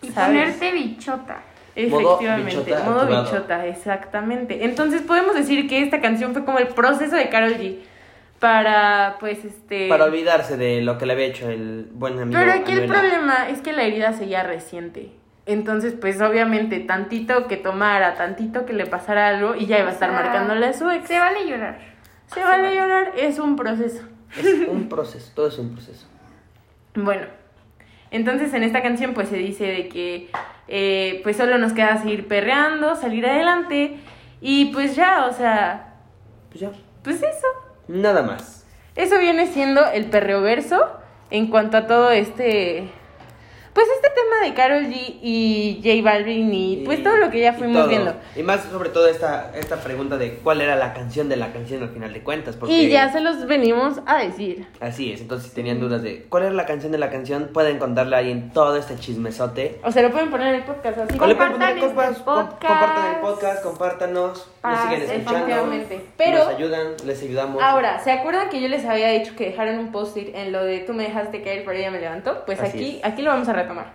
Y 0.01 0.11
¿sabes? 0.11 0.39
ponerte 0.39 0.71
bichota. 0.71 1.41
Modo 1.89 2.15
Efectivamente, 2.17 2.63
bichota 2.63 2.83
modo 2.83 3.07
bichota, 3.07 3.65
exactamente. 3.67 4.63
Entonces 4.63 5.01
podemos 5.01 5.35
decir 5.35 5.67
que 5.67 5.83
esta 5.83 5.99
canción 5.99 6.31
fue 6.31 6.45
como 6.45 6.59
el 6.59 6.67
proceso 6.67 7.17
de 7.17 7.27
Carol 7.27 7.57
G 7.57 7.79
para, 8.41 9.17
pues, 9.19 9.45
este... 9.45 9.87
Para 9.87 10.05
olvidarse 10.05 10.57
de 10.57 10.81
lo 10.81 10.97
que 10.97 11.05
le 11.05 11.13
había 11.13 11.27
hecho 11.27 11.47
el 11.47 11.87
buen 11.91 12.19
amigo. 12.19 12.39
Pero 12.39 12.51
aquí 12.51 12.71
el 12.71 12.87
problema 12.87 13.47
es 13.49 13.61
que 13.61 13.71
la 13.71 13.83
herida 13.83 14.13
seguía 14.13 14.41
reciente. 14.41 15.11
Entonces, 15.45 15.93
pues 15.93 16.19
obviamente, 16.21 16.79
tantito 16.79 17.47
que 17.47 17.57
tomara, 17.57 18.15
tantito 18.15 18.65
que 18.65 18.73
le 18.73 18.87
pasara 18.87 19.27
algo 19.27 19.53
y 19.53 19.67
ya 19.67 19.77
iba 19.77 19.89
a 19.89 19.91
estar 19.91 20.09
O 20.09 20.13
sea, 20.13 20.23
marcándole 20.23 20.65
a 20.65 20.73
su 20.73 20.89
ex. 20.89 21.07
Se 21.07 21.19
vale 21.19 21.47
llorar. 21.47 21.77
Se 22.33 22.43
vale 22.43 22.75
llorar, 22.75 23.11
es 23.15 23.37
un 23.37 23.55
proceso. 23.55 24.07
Es 24.35 24.67
un 24.67 24.89
proceso, 24.89 25.31
todo 25.35 25.47
es 25.47 25.59
un 25.59 25.73
proceso. 25.73 26.07
Bueno, 26.95 27.27
entonces 28.09 28.51
en 28.55 28.63
esta 28.63 28.81
canción 28.81 29.13
pues 29.13 29.29
se 29.29 29.37
dice 29.37 29.65
de 29.65 29.87
que 29.87 30.31
eh, 30.67 31.19
pues 31.21 31.37
solo 31.37 31.59
nos 31.59 31.73
queda 31.73 31.97
seguir 31.97 32.27
perreando, 32.27 32.95
salir 32.95 33.23
adelante 33.27 33.99
y 34.41 34.73
pues 34.73 34.95
ya, 34.95 35.27
o 35.27 35.33
sea, 35.33 35.93
Pues 36.49 36.61
ya, 36.61 36.71
pues 37.03 37.17
eso. 37.17 37.47
Nada 37.87 38.21
más. 38.21 38.65
Eso 38.95 39.17
viene 39.19 39.47
siendo 39.47 39.85
el 39.85 40.05
perreo 40.05 40.41
verso 40.41 40.87
en 41.29 41.47
cuanto 41.47 41.77
a 41.77 41.87
todo 41.87 42.11
este. 42.11 42.89
Pues 43.73 43.87
este 43.95 44.09
tema 44.09 44.45
de 44.45 44.53
Carol 44.53 44.83
G 44.85 45.19
y 45.21 45.81
J 45.83 46.01
Balvin 46.03 46.53
y 46.53 46.83
pues 46.85 47.01
todo 47.03 47.15
lo 47.17 47.29
que 47.29 47.39
ya 47.39 47.53
y 47.53 47.55
fuimos 47.55 47.77
todo. 47.77 47.87
viendo. 47.87 48.13
Y 48.35 48.43
más 48.43 48.63
sobre 48.65 48.89
todo 48.89 49.07
esta, 49.07 49.51
esta 49.55 49.77
pregunta 49.77 50.17
de 50.17 50.35
cuál 50.35 50.59
era 50.61 50.75
la 50.75 50.93
canción 50.93 51.29
de 51.29 51.37
la 51.37 51.53
canción 51.53 51.81
al 51.83 51.89
final 51.89 52.11
de 52.11 52.21
cuentas. 52.21 52.57
Porque 52.57 52.73
Y 52.73 52.89
ya 52.89 53.11
se 53.11 53.21
los 53.21 53.45
venimos 53.47 53.99
a 54.05 54.17
decir. 54.17 54.67
Así 54.81 55.13
es, 55.13 55.21
entonces 55.21 55.49
si 55.49 55.55
tenían 55.55 55.79
dudas 55.79 56.01
de 56.03 56.23
cuál 56.29 56.43
era 56.43 56.53
la 56.53 56.65
canción 56.65 56.91
de 56.91 56.97
la 56.97 57.09
canción, 57.09 57.49
pueden 57.53 57.79
contarla 57.79 58.17
ahí 58.17 58.31
en 58.31 58.51
todo 58.51 58.75
este 58.75 58.97
chismesote. 58.97 59.79
O 59.83 59.91
se 59.91 60.01
lo 60.01 60.11
pueden 60.11 60.29
poner 60.31 60.47
en 60.47 60.55
el 60.55 60.63
podcast 60.63 60.97
así. 60.97 61.17
Compartan 61.17 61.53
poner 61.53 61.79
compas, 61.79 62.11
este 62.11 62.23
podcast. 62.23 62.51
compartan 62.61 63.15
el 63.15 63.21
podcast, 63.21 63.63
compártanos, 63.63 64.47
nos 64.63 64.79
siguen 64.81 65.01
escuchando. 65.03 65.85
Pero 66.17 66.37
nos 66.39 66.47
ayudan, 66.49 66.87
les 67.05 67.23
ayudamos. 67.23 67.61
ahora, 67.63 67.99
¿se 68.03 68.11
acuerdan 68.11 68.49
que 68.49 68.59
yo 68.61 68.67
les 68.67 68.85
había 68.85 69.09
dicho 69.09 69.33
que 69.35 69.45
dejaran 69.45 69.79
un 69.79 69.91
post-it 69.91 70.35
en 70.35 70.51
lo 70.51 70.63
de 70.63 70.79
tú 70.79 70.93
me 70.93 71.03
dejaste 71.03 71.41
caer 71.41 71.63
pero 71.65 71.77
ella 71.77 71.91
me 71.91 71.99
levantó? 71.99 72.43
Pues 72.45 72.59
Así 72.59 72.77
aquí, 72.77 72.97
es. 72.97 73.05
aquí 73.05 73.21
lo 73.21 73.31
vamos 73.31 73.47
a 73.47 73.53
retomar. 73.61 73.91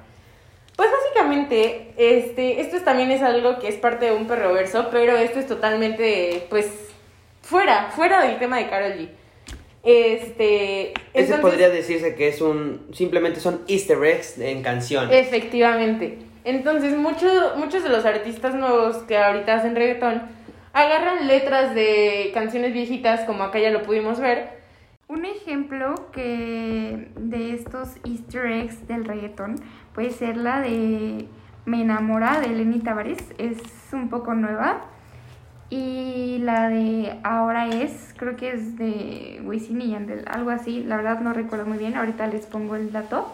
Pues 0.77 0.91
básicamente, 0.91 1.93
este, 1.97 2.61
esto 2.61 2.77
es- 2.77 2.85
también 2.85 3.11
es 3.11 3.23
algo 3.23 3.59
que 3.59 3.69
es 3.69 3.77
parte 3.77 4.07
de 4.07 4.13
un 4.13 4.27
perroverso, 4.27 4.89
pero 4.91 5.17
esto 5.17 5.39
es 5.39 5.47
totalmente, 5.47 6.47
pues, 6.51 6.67
fuera, 7.43 7.91
fuera 7.95 8.23
del 8.23 8.39
tema 8.39 8.59
de 8.59 8.69
Carol 8.69 8.93
G. 8.93 9.09
Este, 9.83 10.91
Ese 10.91 10.95
entonces- 11.15 11.41
podría 11.41 11.69
decirse 11.71 12.15
que 12.17 12.29
es 12.29 12.41
un, 12.41 12.89
simplemente 12.93 13.41
son 13.41 13.63
easter 13.69 14.03
eggs 14.05 14.39
en 14.39 14.63
canciones. 14.63 15.17
Efectivamente. 15.17 16.19
Entonces, 16.45 16.95
muchos 16.97 17.57
muchos 17.57 17.83
de 17.83 17.89
los 17.89 18.05
artistas 18.05 18.55
nuevos 18.55 18.99
que 19.09 19.17
ahorita 19.17 19.55
hacen 19.55 19.75
reggaetón 19.77 20.23
agarran 20.73 21.27
letras 21.27 21.75
de 21.75 22.31
canciones 22.35 22.73
viejitas, 22.73 23.21
como 23.23 23.45
acá 23.45 23.59
ya 23.61 23.71
lo 23.71 23.83
pudimos 23.83 24.21
ver, 24.21 24.51
Un 25.09 25.25
ejemplo 25.25 26.11
que 26.11 27.13
de 27.17 27.55
estos 27.55 27.97
easter 28.05 28.47
eggs 28.47 28.89
del 28.89 29.05
reggaetón 29.05 29.55
puede 29.95 30.11
ser 30.11 30.37
la 30.37 30.61
de 30.61 31.29
Me 31.65 31.83
enamora 31.83 32.41
de 32.41 32.49
Lenny 32.49 32.81
Tavares, 32.81 33.23
es 33.39 33.59
un 33.93 34.09
poco 34.09 34.35
nueva. 34.35 34.81
Y 35.71 36.39
la 36.43 36.69
de 36.69 37.19
Ahora 37.23 37.69
es, 37.69 38.15
creo 38.17 38.35
que 38.37 38.51
es 38.51 38.77
de 38.79 39.41
Wisin 39.45 39.81
y 39.81 39.91
Yandel, 39.91 40.25
algo 40.29 40.51
así, 40.51 40.83
la 40.83 40.97
verdad 40.97 41.21
no 41.21 41.33
recuerdo 41.33 41.67
muy 41.67 41.79
bien, 41.79 41.97
ahorita 41.97 42.27
les 42.27 42.47
pongo 42.47 42.75
el 42.75 42.91
dato. 42.91 43.33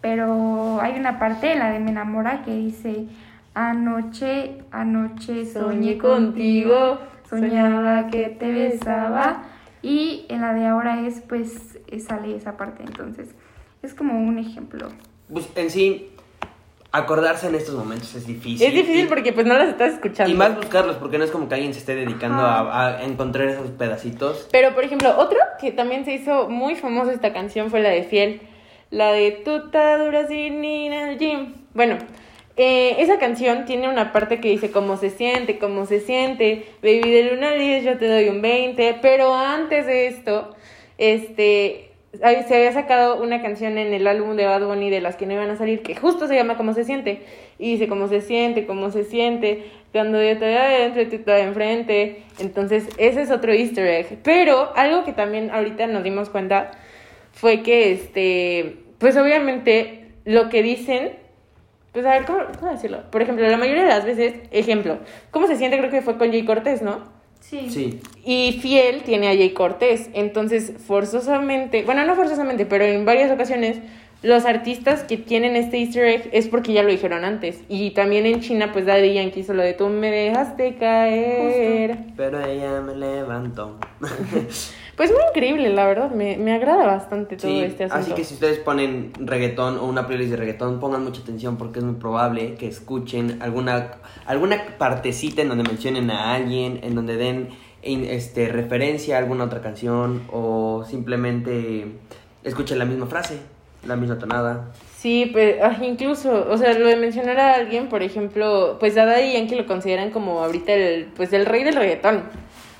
Pero 0.00 0.80
hay 0.80 0.96
una 0.96 1.18
parte, 1.18 1.56
la 1.56 1.70
de 1.70 1.80
Me 1.80 1.90
enamora, 1.90 2.44
que 2.44 2.54
dice 2.54 3.06
Anoche, 3.54 4.62
anoche 4.70 5.44
soñé 5.44 5.98
contigo, 5.98 6.98
soñaba 7.28 8.06
que 8.06 8.28
te 8.28 8.52
besaba. 8.52 9.42
Y 9.82 10.26
en 10.28 10.40
la 10.42 10.52
de 10.54 10.66
ahora 10.66 11.06
es, 11.06 11.20
pues, 11.28 11.78
eh, 11.88 12.00
sale 12.00 12.34
esa 12.36 12.56
parte. 12.56 12.82
Entonces, 12.82 13.28
es 13.82 13.94
como 13.94 14.18
un 14.18 14.38
ejemplo. 14.38 14.88
Pues 15.32 15.48
en 15.56 15.70
sí, 15.70 16.10
acordarse 16.92 17.48
en 17.48 17.54
estos 17.54 17.74
momentos 17.76 18.14
es 18.14 18.26
difícil. 18.26 18.66
es 18.66 18.74
difícil 18.74 19.04
Y- 19.06 19.08
porque 19.08 19.32
pues 19.32 19.46
no 19.46 19.54
las 19.54 19.68
estás 19.68 19.94
escuchando. 19.94 20.32
Y 20.32 20.36
más 20.36 20.56
buscarlos, 20.56 20.96
porque 20.96 21.18
no 21.18 21.24
es 21.24 21.30
como 21.30 21.48
que 21.48 21.54
alguien 21.54 21.72
se 21.72 21.78
esté 21.80 21.94
dedicando 21.94 22.42
a 22.42 23.02
encontrar 23.04 23.48
esos 23.48 23.70
pedacitos. 23.70 24.48
Pero, 24.50 24.74
por 24.74 24.84
ejemplo, 24.84 25.14
otro 25.18 25.38
que 25.60 25.70
también 25.72 26.04
se 26.04 26.12
hizo 26.14 26.48
muy 26.48 26.74
famoso 26.74 27.10
esta 27.10 27.32
canción 27.32 27.70
fue 27.70 27.80
la 27.80 27.90
de 27.90 28.02
Fiel. 28.02 28.40
La 28.90 29.12
de 29.12 29.30
Tuta 29.30 29.98
dura 30.04 30.26
sin 30.26 30.64
ir 30.64 30.92
al 30.92 31.16
gym. 31.16 31.54
Bueno, 31.74 31.96
esa 32.56 33.18
canción 33.18 33.64
tiene 33.64 33.88
una 33.88 34.12
parte 34.12 34.40
que 34.40 34.48
dice 34.48 34.70
cómo 34.70 34.96
se 34.96 35.10
siente, 35.10 35.58
cómo 35.58 35.86
se 35.86 36.00
siente. 36.00 36.66
Baby 36.82 37.10
de 37.10 37.30
luna 37.30 37.52
10 37.52 37.84
yo 37.84 37.98
te 37.98 38.08
doy 38.08 38.28
un 38.28 38.42
20. 38.42 38.98
Pero 39.00 39.34
antes 39.34 39.86
de 39.86 40.08
esto, 40.08 40.54
este, 40.98 41.90
se 42.12 42.54
había 42.54 42.72
sacado 42.72 43.22
una 43.22 43.40
canción 43.40 43.78
en 43.78 43.94
el 43.94 44.06
álbum 44.06 44.36
de 44.36 44.44
Bad 44.46 44.66
Bunny 44.66 44.90
de 44.90 45.00
las 45.00 45.16
que 45.16 45.26
no 45.26 45.34
iban 45.34 45.50
a 45.50 45.56
salir, 45.56 45.82
que 45.82 45.94
justo 45.94 46.26
se 46.26 46.34
llama 46.34 46.56
Cómo 46.56 46.74
se 46.74 46.84
siente. 46.84 47.22
Y 47.58 47.72
dice 47.72 47.88
cómo 47.88 48.08
se 48.08 48.20
siente, 48.20 48.66
cómo 48.66 48.90
se 48.90 49.04
siente. 49.04 49.64
Cuando 49.92 50.18
yo 50.18 50.30
estoy 50.30 50.52
adentro 50.52 51.02
y 51.02 51.06
tú 51.06 51.16
estás 51.16 51.40
enfrente. 51.40 52.22
Entonces, 52.38 52.88
ese 52.98 53.22
es 53.22 53.30
otro 53.30 53.52
easter 53.52 53.86
egg. 53.86 54.18
Pero 54.22 54.72
algo 54.76 55.04
que 55.04 55.12
también 55.12 55.50
ahorita 55.50 55.86
nos 55.86 56.02
dimos 56.02 56.30
cuenta 56.30 56.72
fue 57.32 57.62
que, 57.62 57.92
este, 57.92 58.76
pues 58.98 59.16
obviamente 59.16 60.08
lo 60.24 60.48
que 60.48 60.62
dicen, 60.62 61.19
pues 61.92 62.06
a 62.06 62.10
ver, 62.10 62.24
¿cómo, 62.24 62.40
cómo 62.58 62.72
decirlo? 62.72 63.02
Por 63.10 63.22
ejemplo, 63.22 63.46
la 63.48 63.56
mayoría 63.56 63.82
de 63.82 63.88
las 63.88 64.04
veces, 64.04 64.34
ejemplo, 64.50 64.98
¿cómo 65.30 65.46
se 65.46 65.56
siente? 65.56 65.78
Creo 65.78 65.90
que 65.90 66.02
fue 66.02 66.18
con 66.18 66.30
Jay 66.30 66.44
Cortés, 66.44 66.82
¿no? 66.82 67.20
Sí. 67.40 67.68
Sí. 67.70 68.00
Y 68.24 68.60
Fiel 68.60 69.02
tiene 69.02 69.28
a 69.28 69.34
Jay 69.34 69.50
Cortés. 69.50 70.10
Entonces, 70.12 70.74
forzosamente, 70.86 71.82
bueno, 71.84 72.04
no 72.04 72.14
forzosamente, 72.14 72.66
pero 72.66 72.84
en 72.84 73.04
varias 73.04 73.32
ocasiones, 73.32 73.78
los 74.22 74.44
artistas 74.44 75.02
que 75.04 75.16
tienen 75.16 75.56
este 75.56 75.78
easter 75.78 76.04
egg 76.04 76.28
es 76.32 76.48
porque 76.48 76.72
ya 76.74 76.82
lo 76.82 76.90
dijeron 76.90 77.24
antes. 77.24 77.60
Y 77.68 77.90
también 77.92 78.26
en 78.26 78.40
China, 78.40 78.70
pues 78.72 78.84
Daddy 78.86 79.14
Yankee 79.14 79.40
hizo 79.40 79.54
lo 79.54 79.62
de 79.62 79.72
tú 79.72 79.88
me 79.88 80.10
dejaste 80.10 80.76
caer. 80.76 81.96
Pero 82.16 82.44
ella 82.44 82.80
me 82.80 82.94
levantó. 82.96 83.78
Pues 84.96 85.10
muy 85.12 85.20
increíble, 85.30 85.70
la 85.70 85.86
verdad. 85.86 86.10
Me, 86.10 86.36
me 86.36 86.52
agrada 86.52 86.84
bastante 86.84 87.38
todo 87.38 87.50
Sí, 87.50 87.60
este 87.62 87.84
asunto. 87.84 88.02
así 88.04 88.12
que 88.12 88.22
si 88.22 88.34
ustedes 88.34 88.58
ponen 88.58 89.12
reggaetón 89.18 89.78
o 89.78 89.86
una 89.86 90.06
playlist 90.06 90.32
de 90.32 90.36
reggaetón, 90.36 90.78
pongan 90.78 91.02
mucha 91.04 91.22
atención 91.22 91.56
porque 91.56 91.78
es 91.78 91.84
muy 91.86 91.94
probable 91.94 92.56
que 92.56 92.68
escuchen 92.68 93.38
alguna, 93.40 93.92
alguna 94.26 94.62
partecita 94.76 95.40
en 95.40 95.48
donde 95.48 95.64
mencionen 95.64 96.10
a 96.10 96.34
alguien, 96.34 96.80
en 96.82 96.94
donde 96.94 97.16
den 97.16 97.48
in- 97.82 98.04
este, 98.04 98.48
referencia 98.48 99.16
a 99.16 99.20
alguna 99.20 99.44
otra 99.44 99.62
canción 99.62 100.20
o 100.30 100.84
simplemente 100.86 101.86
escuchen 102.44 102.78
la 102.78 102.84
misma 102.84 103.06
frase, 103.06 103.38
la 103.86 103.96
misma 103.96 104.18
tonada. 104.18 104.66
Sí, 104.96 105.30
pues 105.32 105.56
incluso, 105.82 106.46
o 106.50 106.58
sea, 106.58 106.74
lo 106.74 106.86
de 106.86 106.96
mencionar 106.96 107.40
a 107.40 107.54
alguien, 107.54 107.88
por 107.88 108.02
ejemplo, 108.02 108.76
pues 108.78 108.96
a 108.98 109.06
Daddy 109.06 109.32
Yankee 109.32 109.54
lo 109.54 109.66
consideran 109.66 110.10
como 110.10 110.42
ahorita 110.44 110.72
el, 110.74 111.06
pues 111.16 111.32
el 111.32 111.46
rey 111.46 111.64
del 111.64 111.74
reggaetón. 111.76 112.24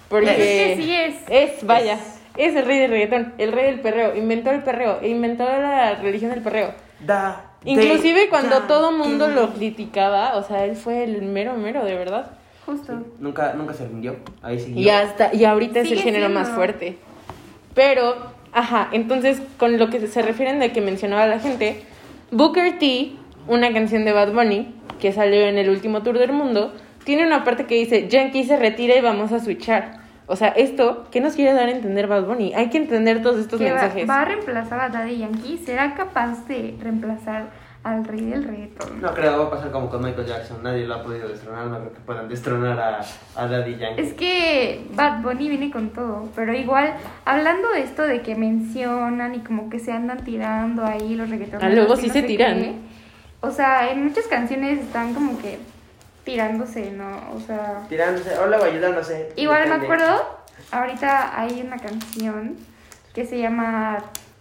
Porque 0.08 0.30
Es 0.30 0.36
que 0.36 0.82
sí 0.82 0.94
es. 0.94 1.14
Es, 1.56 1.64
vaya, 1.66 1.98
es 2.36 2.54
el 2.56 2.64
rey 2.66 2.78
del 2.78 2.90
reggaetón, 2.90 3.32
el 3.38 3.52
rey 3.52 3.66
del 3.66 3.80
perreo, 3.80 4.14
inventó 4.16 4.50
el 4.50 4.62
perreo, 4.62 4.98
inventó 5.06 5.44
la 5.44 5.94
religión 5.94 6.30
del 6.32 6.42
perreo. 6.42 6.74
Da, 7.00 7.46
Inclusive 7.64 8.28
cuando 8.28 8.60
da, 8.60 8.66
todo 8.66 8.92
mundo 8.92 9.28
que- 9.28 9.34
lo 9.34 9.54
criticaba, 9.54 10.36
o 10.36 10.42
sea, 10.42 10.64
él 10.64 10.76
fue 10.76 11.04
el 11.04 11.22
mero 11.22 11.54
mero, 11.54 11.84
de 11.84 11.94
verdad. 11.94 12.32
Justo. 12.66 12.92
Nunca, 13.18 13.54
nunca 13.54 13.72
se 13.72 13.86
rindió, 13.86 14.16
ahí 14.42 14.58
siguió. 14.60 14.82
Y 14.82 14.88
hasta, 14.90 15.34
y 15.34 15.44
ahorita 15.44 15.80
es 15.80 15.90
el 15.90 16.00
género 16.00 16.26
siendo. 16.26 16.38
más 16.40 16.50
fuerte. 16.50 16.98
Pero, 17.74 18.16
ajá, 18.52 18.88
entonces 18.92 19.40
con 19.56 19.78
lo 19.78 19.90
que 19.90 20.06
se 20.06 20.22
refieren 20.22 20.60
de 20.60 20.72
que 20.72 20.80
mencionaba 20.80 21.26
la 21.26 21.38
gente, 21.38 21.82
Booker 22.30 22.78
T, 22.78 23.12
una 23.48 23.72
canción 23.72 24.04
de 24.04 24.12
Bad 24.12 24.32
Bunny 24.32 24.74
que 25.00 25.12
salió 25.12 25.40
en 25.42 25.58
el 25.58 25.70
último 25.70 26.02
tour 26.02 26.18
del 26.18 26.32
mundo, 26.32 26.72
tiene 27.04 27.26
una 27.26 27.44
parte 27.44 27.66
que 27.66 27.74
dice, 27.74 28.08
Yankee 28.08 28.44
se 28.44 28.56
retira 28.56 28.96
y 28.96 29.00
vamos 29.00 29.32
a 29.32 29.40
switchar. 29.40 30.00
O 30.26 30.36
sea, 30.36 30.48
esto, 30.48 31.08
¿qué 31.10 31.20
nos 31.20 31.34
quiere 31.34 31.52
dar 31.52 31.68
a 31.68 31.72
entender 31.72 32.06
Bad 32.06 32.24
Bunny? 32.24 32.52
Hay 32.54 32.70
que 32.70 32.78
entender 32.78 33.20
todos 33.20 33.40
estos 33.40 33.58
que 33.58 33.72
va, 33.72 33.80
mensajes. 33.80 34.08
va 34.08 34.20
a 34.20 34.24
reemplazar 34.26 34.80
a 34.80 34.88
Daddy 34.88 35.18
Yankee. 35.18 35.58
¿Será 35.58 35.94
capaz 35.94 36.46
de 36.46 36.76
reemplazar 36.80 37.46
al 37.83 38.05
rey 38.05 38.27
del 38.27 38.45
reggaetón? 38.45 39.01
No 39.01 39.14
creo, 39.14 39.38
va 39.38 39.45
a 39.47 39.51
pasar 39.51 39.71
como 39.71 39.88
con 39.88 40.03
Michael 40.03 40.27
Jackson. 40.27 40.62
Nadie 40.62 40.87
lo 40.87 40.95
ha 40.97 41.03
podido 41.03 41.29
destronar. 41.29 41.66
No 41.66 41.79
creo 41.79 41.93
que 41.95 42.01
puedan 42.01 42.29
destronar 42.29 42.79
a, 42.79 43.01
a 43.40 43.47
Daddy 43.47 43.77
Yankee. 43.79 44.03
Es 44.03 44.12
que 44.14 44.87
Bad 44.95 45.23
Bunny 45.23 45.49
viene 45.49 45.71
con 45.71 45.90
todo, 45.90 46.29
pero 46.35 46.53
igual, 46.55 46.95
hablando 47.25 47.71
de 47.71 47.81
esto 47.83 48.03
de 48.03 48.21
que 48.21 48.35
mencionan 48.35 49.35
y 49.35 49.40
como 49.40 49.71
que 49.71 49.79
se 49.79 49.93
andan 49.93 50.25
tirando 50.25 50.85
ahí 50.85 51.14
los 51.14 51.31
reggaetoneros. 51.31 51.73
Ah, 51.73 51.75
luego 51.75 51.97
sí 51.97 52.09
no 52.09 52.12
se 52.12 52.23
tiran. 52.23 52.59
qué, 52.59 52.75
o 53.40 53.51
sea, 53.51 53.90
en 53.90 54.05
muchas 54.05 54.27
canciones 54.27 54.81
están 54.81 55.14
como 55.14 55.38
que 55.40 55.59
tirándose, 56.25 56.90
¿no? 56.93 57.33
O 57.35 57.40
sea, 57.40 57.87
Tirándose, 57.88 58.37
o 58.38 58.47
luego 58.47 58.64
ayudándose. 58.64 59.33
igual 59.37 59.66
me 59.69 59.77
acuerdo, 59.77 60.23
ahorita 60.71 61.40
hay 61.40 61.62
una 61.66 61.79
canción 61.79 62.57
que 63.14 63.25
se 63.25 63.38
llama 63.38 63.99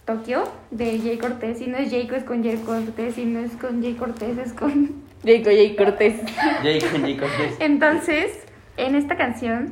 Tokio 0.09 0.43
de 0.71 0.97
Jay 0.97 1.19
Cortés 1.19 1.61
y 1.61 1.67
no 1.67 1.77
es 1.77 1.91
Jay 1.91 2.09
es 2.11 2.23
con 2.23 2.43
Jay 2.43 2.57
Cortés 2.65 3.19
y 3.19 3.25
no 3.25 3.41
es 3.41 3.51
con 3.51 3.83
Jay 3.83 3.93
Cortés, 3.93 4.39
es 4.39 4.53
con... 4.53 5.03
Jacob 5.23 5.53
J. 5.53 5.75
Cortés. 5.77 6.15
Jay 6.63 6.81
con 6.81 7.01
Jay 7.01 7.15
Cortés. 7.15 7.55
Entonces, 7.59 8.43
en 8.77 8.95
esta 8.95 9.17
canción, 9.17 9.71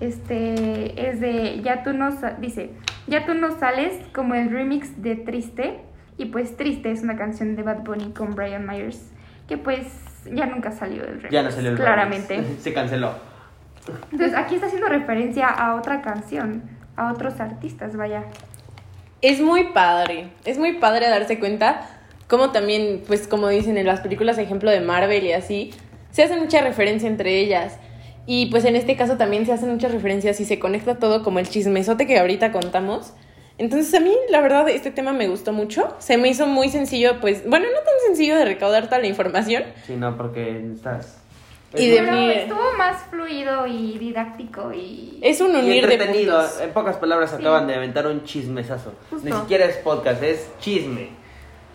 este, 0.00 1.08
es 1.08 1.20
de, 1.20 1.62
ya 1.62 1.84
tú 1.84 1.94
no, 1.94 2.10
dice, 2.38 2.72
ya 3.06 3.24
tú 3.24 3.32
no 3.32 3.58
sales 3.58 3.94
como 4.12 4.34
el 4.34 4.50
remix 4.50 5.00
de 5.00 5.16
Triste, 5.16 5.80
y 6.18 6.26
pues 6.26 6.58
Triste 6.58 6.90
es 6.90 7.02
una 7.02 7.16
canción 7.16 7.56
de 7.56 7.62
Bad 7.62 7.84
Bunny 7.84 8.12
con 8.12 8.34
Brian 8.34 8.66
Myers, 8.66 9.10
que 9.48 9.56
pues 9.56 9.86
ya 10.30 10.44
nunca 10.44 10.70
salió 10.70 11.02
el 11.04 11.14
remix. 11.14 11.30
Ya 11.30 11.42
no 11.42 11.50
salió 11.50 11.70
el 11.70 11.76
Claramente. 11.78 12.36
remix. 12.36 12.58
Se 12.62 12.74
canceló. 12.74 13.14
Entonces, 14.12 14.36
aquí 14.36 14.56
está 14.56 14.66
haciendo 14.66 14.88
referencia 14.88 15.48
a 15.48 15.76
otra 15.76 16.02
canción, 16.02 16.64
a 16.94 17.10
otros 17.10 17.40
artistas, 17.40 17.96
vaya. 17.96 18.24
Es 19.20 19.40
muy 19.40 19.64
padre, 19.72 20.28
es 20.44 20.58
muy 20.58 20.74
padre 20.74 21.08
darse 21.08 21.38
cuenta 21.38 21.88
como 22.28 22.52
también, 22.52 23.02
pues 23.06 23.26
como 23.26 23.48
dicen 23.48 23.78
en 23.78 23.86
las 23.86 24.00
películas, 24.00 24.38
ejemplo 24.38 24.70
de 24.70 24.80
Marvel 24.80 25.24
y 25.24 25.32
así, 25.32 25.72
se 26.10 26.22
hace 26.22 26.36
mucha 26.36 26.60
referencia 26.60 27.08
entre 27.08 27.40
ellas. 27.40 27.78
Y 28.26 28.46
pues 28.46 28.66
en 28.66 28.76
este 28.76 28.94
caso 28.96 29.16
también 29.16 29.46
se 29.46 29.52
hacen 29.52 29.70
muchas 29.70 29.90
referencias 29.90 30.38
y 30.38 30.44
se 30.44 30.58
conecta 30.58 30.98
todo 30.98 31.24
como 31.24 31.38
el 31.38 31.48
chismesote 31.48 32.06
que 32.06 32.18
ahorita 32.18 32.52
contamos. 32.52 33.14
Entonces 33.56 33.92
a 33.94 34.00
mí, 34.00 34.14
la 34.30 34.40
verdad, 34.40 34.68
este 34.68 34.90
tema 34.90 35.12
me 35.12 35.26
gustó 35.26 35.52
mucho. 35.52 35.96
Se 35.98 36.16
me 36.18 36.28
hizo 36.28 36.46
muy 36.46 36.68
sencillo, 36.68 37.18
pues, 37.20 37.48
bueno, 37.48 37.66
no 37.66 37.78
tan 37.80 37.94
sencillo 38.06 38.36
de 38.36 38.44
recaudar 38.44 38.84
toda 38.84 39.00
la 39.00 39.08
información. 39.08 39.64
Sí, 39.86 39.96
no, 39.96 40.16
porque 40.16 40.64
estás. 40.72 41.17
Y 41.76 41.90
es 41.90 42.00
de 42.00 42.06
Pero 42.06 42.30
estuvo 42.30 42.72
más 42.78 43.02
fluido 43.10 43.66
y 43.66 43.98
didáctico 43.98 44.72
y... 44.72 45.18
Es 45.22 45.40
un 45.40 45.54
y 45.54 45.58
unir 45.58 45.86
de 45.86 45.94
entretenido. 45.94 46.40
puntos. 46.40 46.60
En 46.60 46.72
pocas 46.72 46.96
palabras 46.96 47.34
acaban 47.34 47.66
de 47.66 47.74
aventar 47.74 48.06
un 48.06 48.24
chismesazo. 48.24 48.94
Justo. 49.10 49.28
Ni 49.28 49.34
siquiera 49.34 49.66
es 49.66 49.76
podcast, 49.76 50.22
es 50.22 50.48
chisme. 50.60 51.10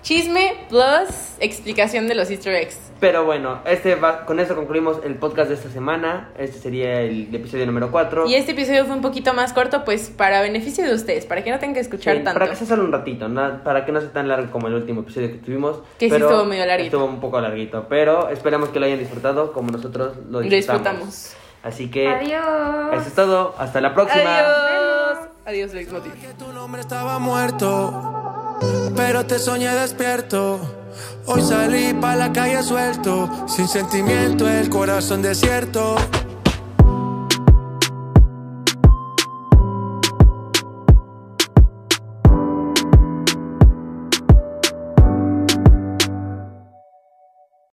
Chisme 0.04 0.66
plus 0.68 1.08
explicación 1.40 2.08
de 2.10 2.16
los 2.16 2.30
easter 2.30 2.54
eggs. 2.54 2.78
Pero 3.00 3.24
bueno, 3.24 3.60
este 3.66 3.96
va, 3.96 4.26
con 4.26 4.40
eso 4.42 4.54
concluimos 4.54 4.98
el 5.06 5.16
podcast 5.16 5.48
de 5.50 5.56
esta 5.56 5.70
semana. 5.70 6.30
Este 6.38 6.60
sería 6.60 7.00
el 7.02 7.34
episodio 7.34 7.66
número 7.66 7.90
4. 7.90 8.28
Y 8.28 8.36
este 8.36 8.52
episodio 8.52 8.86
fue 8.86 8.96
un 8.96 9.02
poquito 9.02 9.34
más 9.34 9.54
corto, 9.54 9.86
pues 9.86 10.10
para 10.10 10.42
beneficio 10.42 10.86
de 10.86 10.94
ustedes, 10.94 11.26
para 11.26 11.42
que 11.44 11.52
no 11.52 11.60
tengan 11.60 11.76
que 11.76 11.80
escuchar 11.80 12.16
tanto. 12.18 12.34
Para 12.34 12.50
que 12.50 12.56
sea 12.58 12.68
solo 12.68 12.84
un 12.84 12.92
ratito, 12.92 13.30
¿no? 13.30 13.64
para 13.64 13.86
que 13.86 13.92
no 13.94 14.02
sea 14.02 14.12
tan 14.12 14.28
largo 14.28 14.52
como 14.52 14.68
el 14.68 14.74
último 14.74 15.02
episodio 15.02 15.30
que 15.30 15.38
tuvimos. 15.38 15.78
Que 15.98 16.08
sí 16.08 16.12
pero 16.12 16.28
estuvo 16.30 16.46
medio 16.46 16.66
larguito. 16.66 16.98
Estuvo 16.98 17.06
un 17.10 17.22
poco 17.22 17.40
larguito, 17.40 17.86
pero 17.90 18.28
esperamos 18.30 18.70
que 18.70 18.80
lo 18.82 18.86
hayan 18.86 19.00
disfrutado 19.00 19.54
como 19.54 19.72
nosotros 19.72 20.18
lo 20.30 20.42
Lo 20.42 20.42
disfrutamos. 20.42 21.06
disfrutamos. 21.06 21.36
Así 21.64 21.90
que 21.90 22.10
Adiós. 22.10 22.44
eso 22.94 23.08
es 23.08 23.14
todo. 23.16 23.56
Hasta 23.58 23.80
la 23.80 23.94
próxima. 23.94 24.38
Adiós. 24.40 25.30
Adiós, 25.46 25.74
Leitmotiv. 25.74 26.14
que 26.14 26.34
tu 26.38 26.52
nombre 26.54 26.82
estaba 26.82 27.20
muerto, 27.20 28.33
pero 28.96 29.26
te 29.26 29.40
soñé 29.40 29.70
despierto. 29.74 30.60
Hoy 31.26 31.42
salí 31.42 31.94
pa' 31.94 32.16
la 32.16 32.32
calle 32.34 32.62
suelto, 32.64 33.30
sin 33.48 33.68
sentimiento, 33.68 34.48
el 34.48 34.70
corazón 34.70 35.22
desierto. 35.22 35.96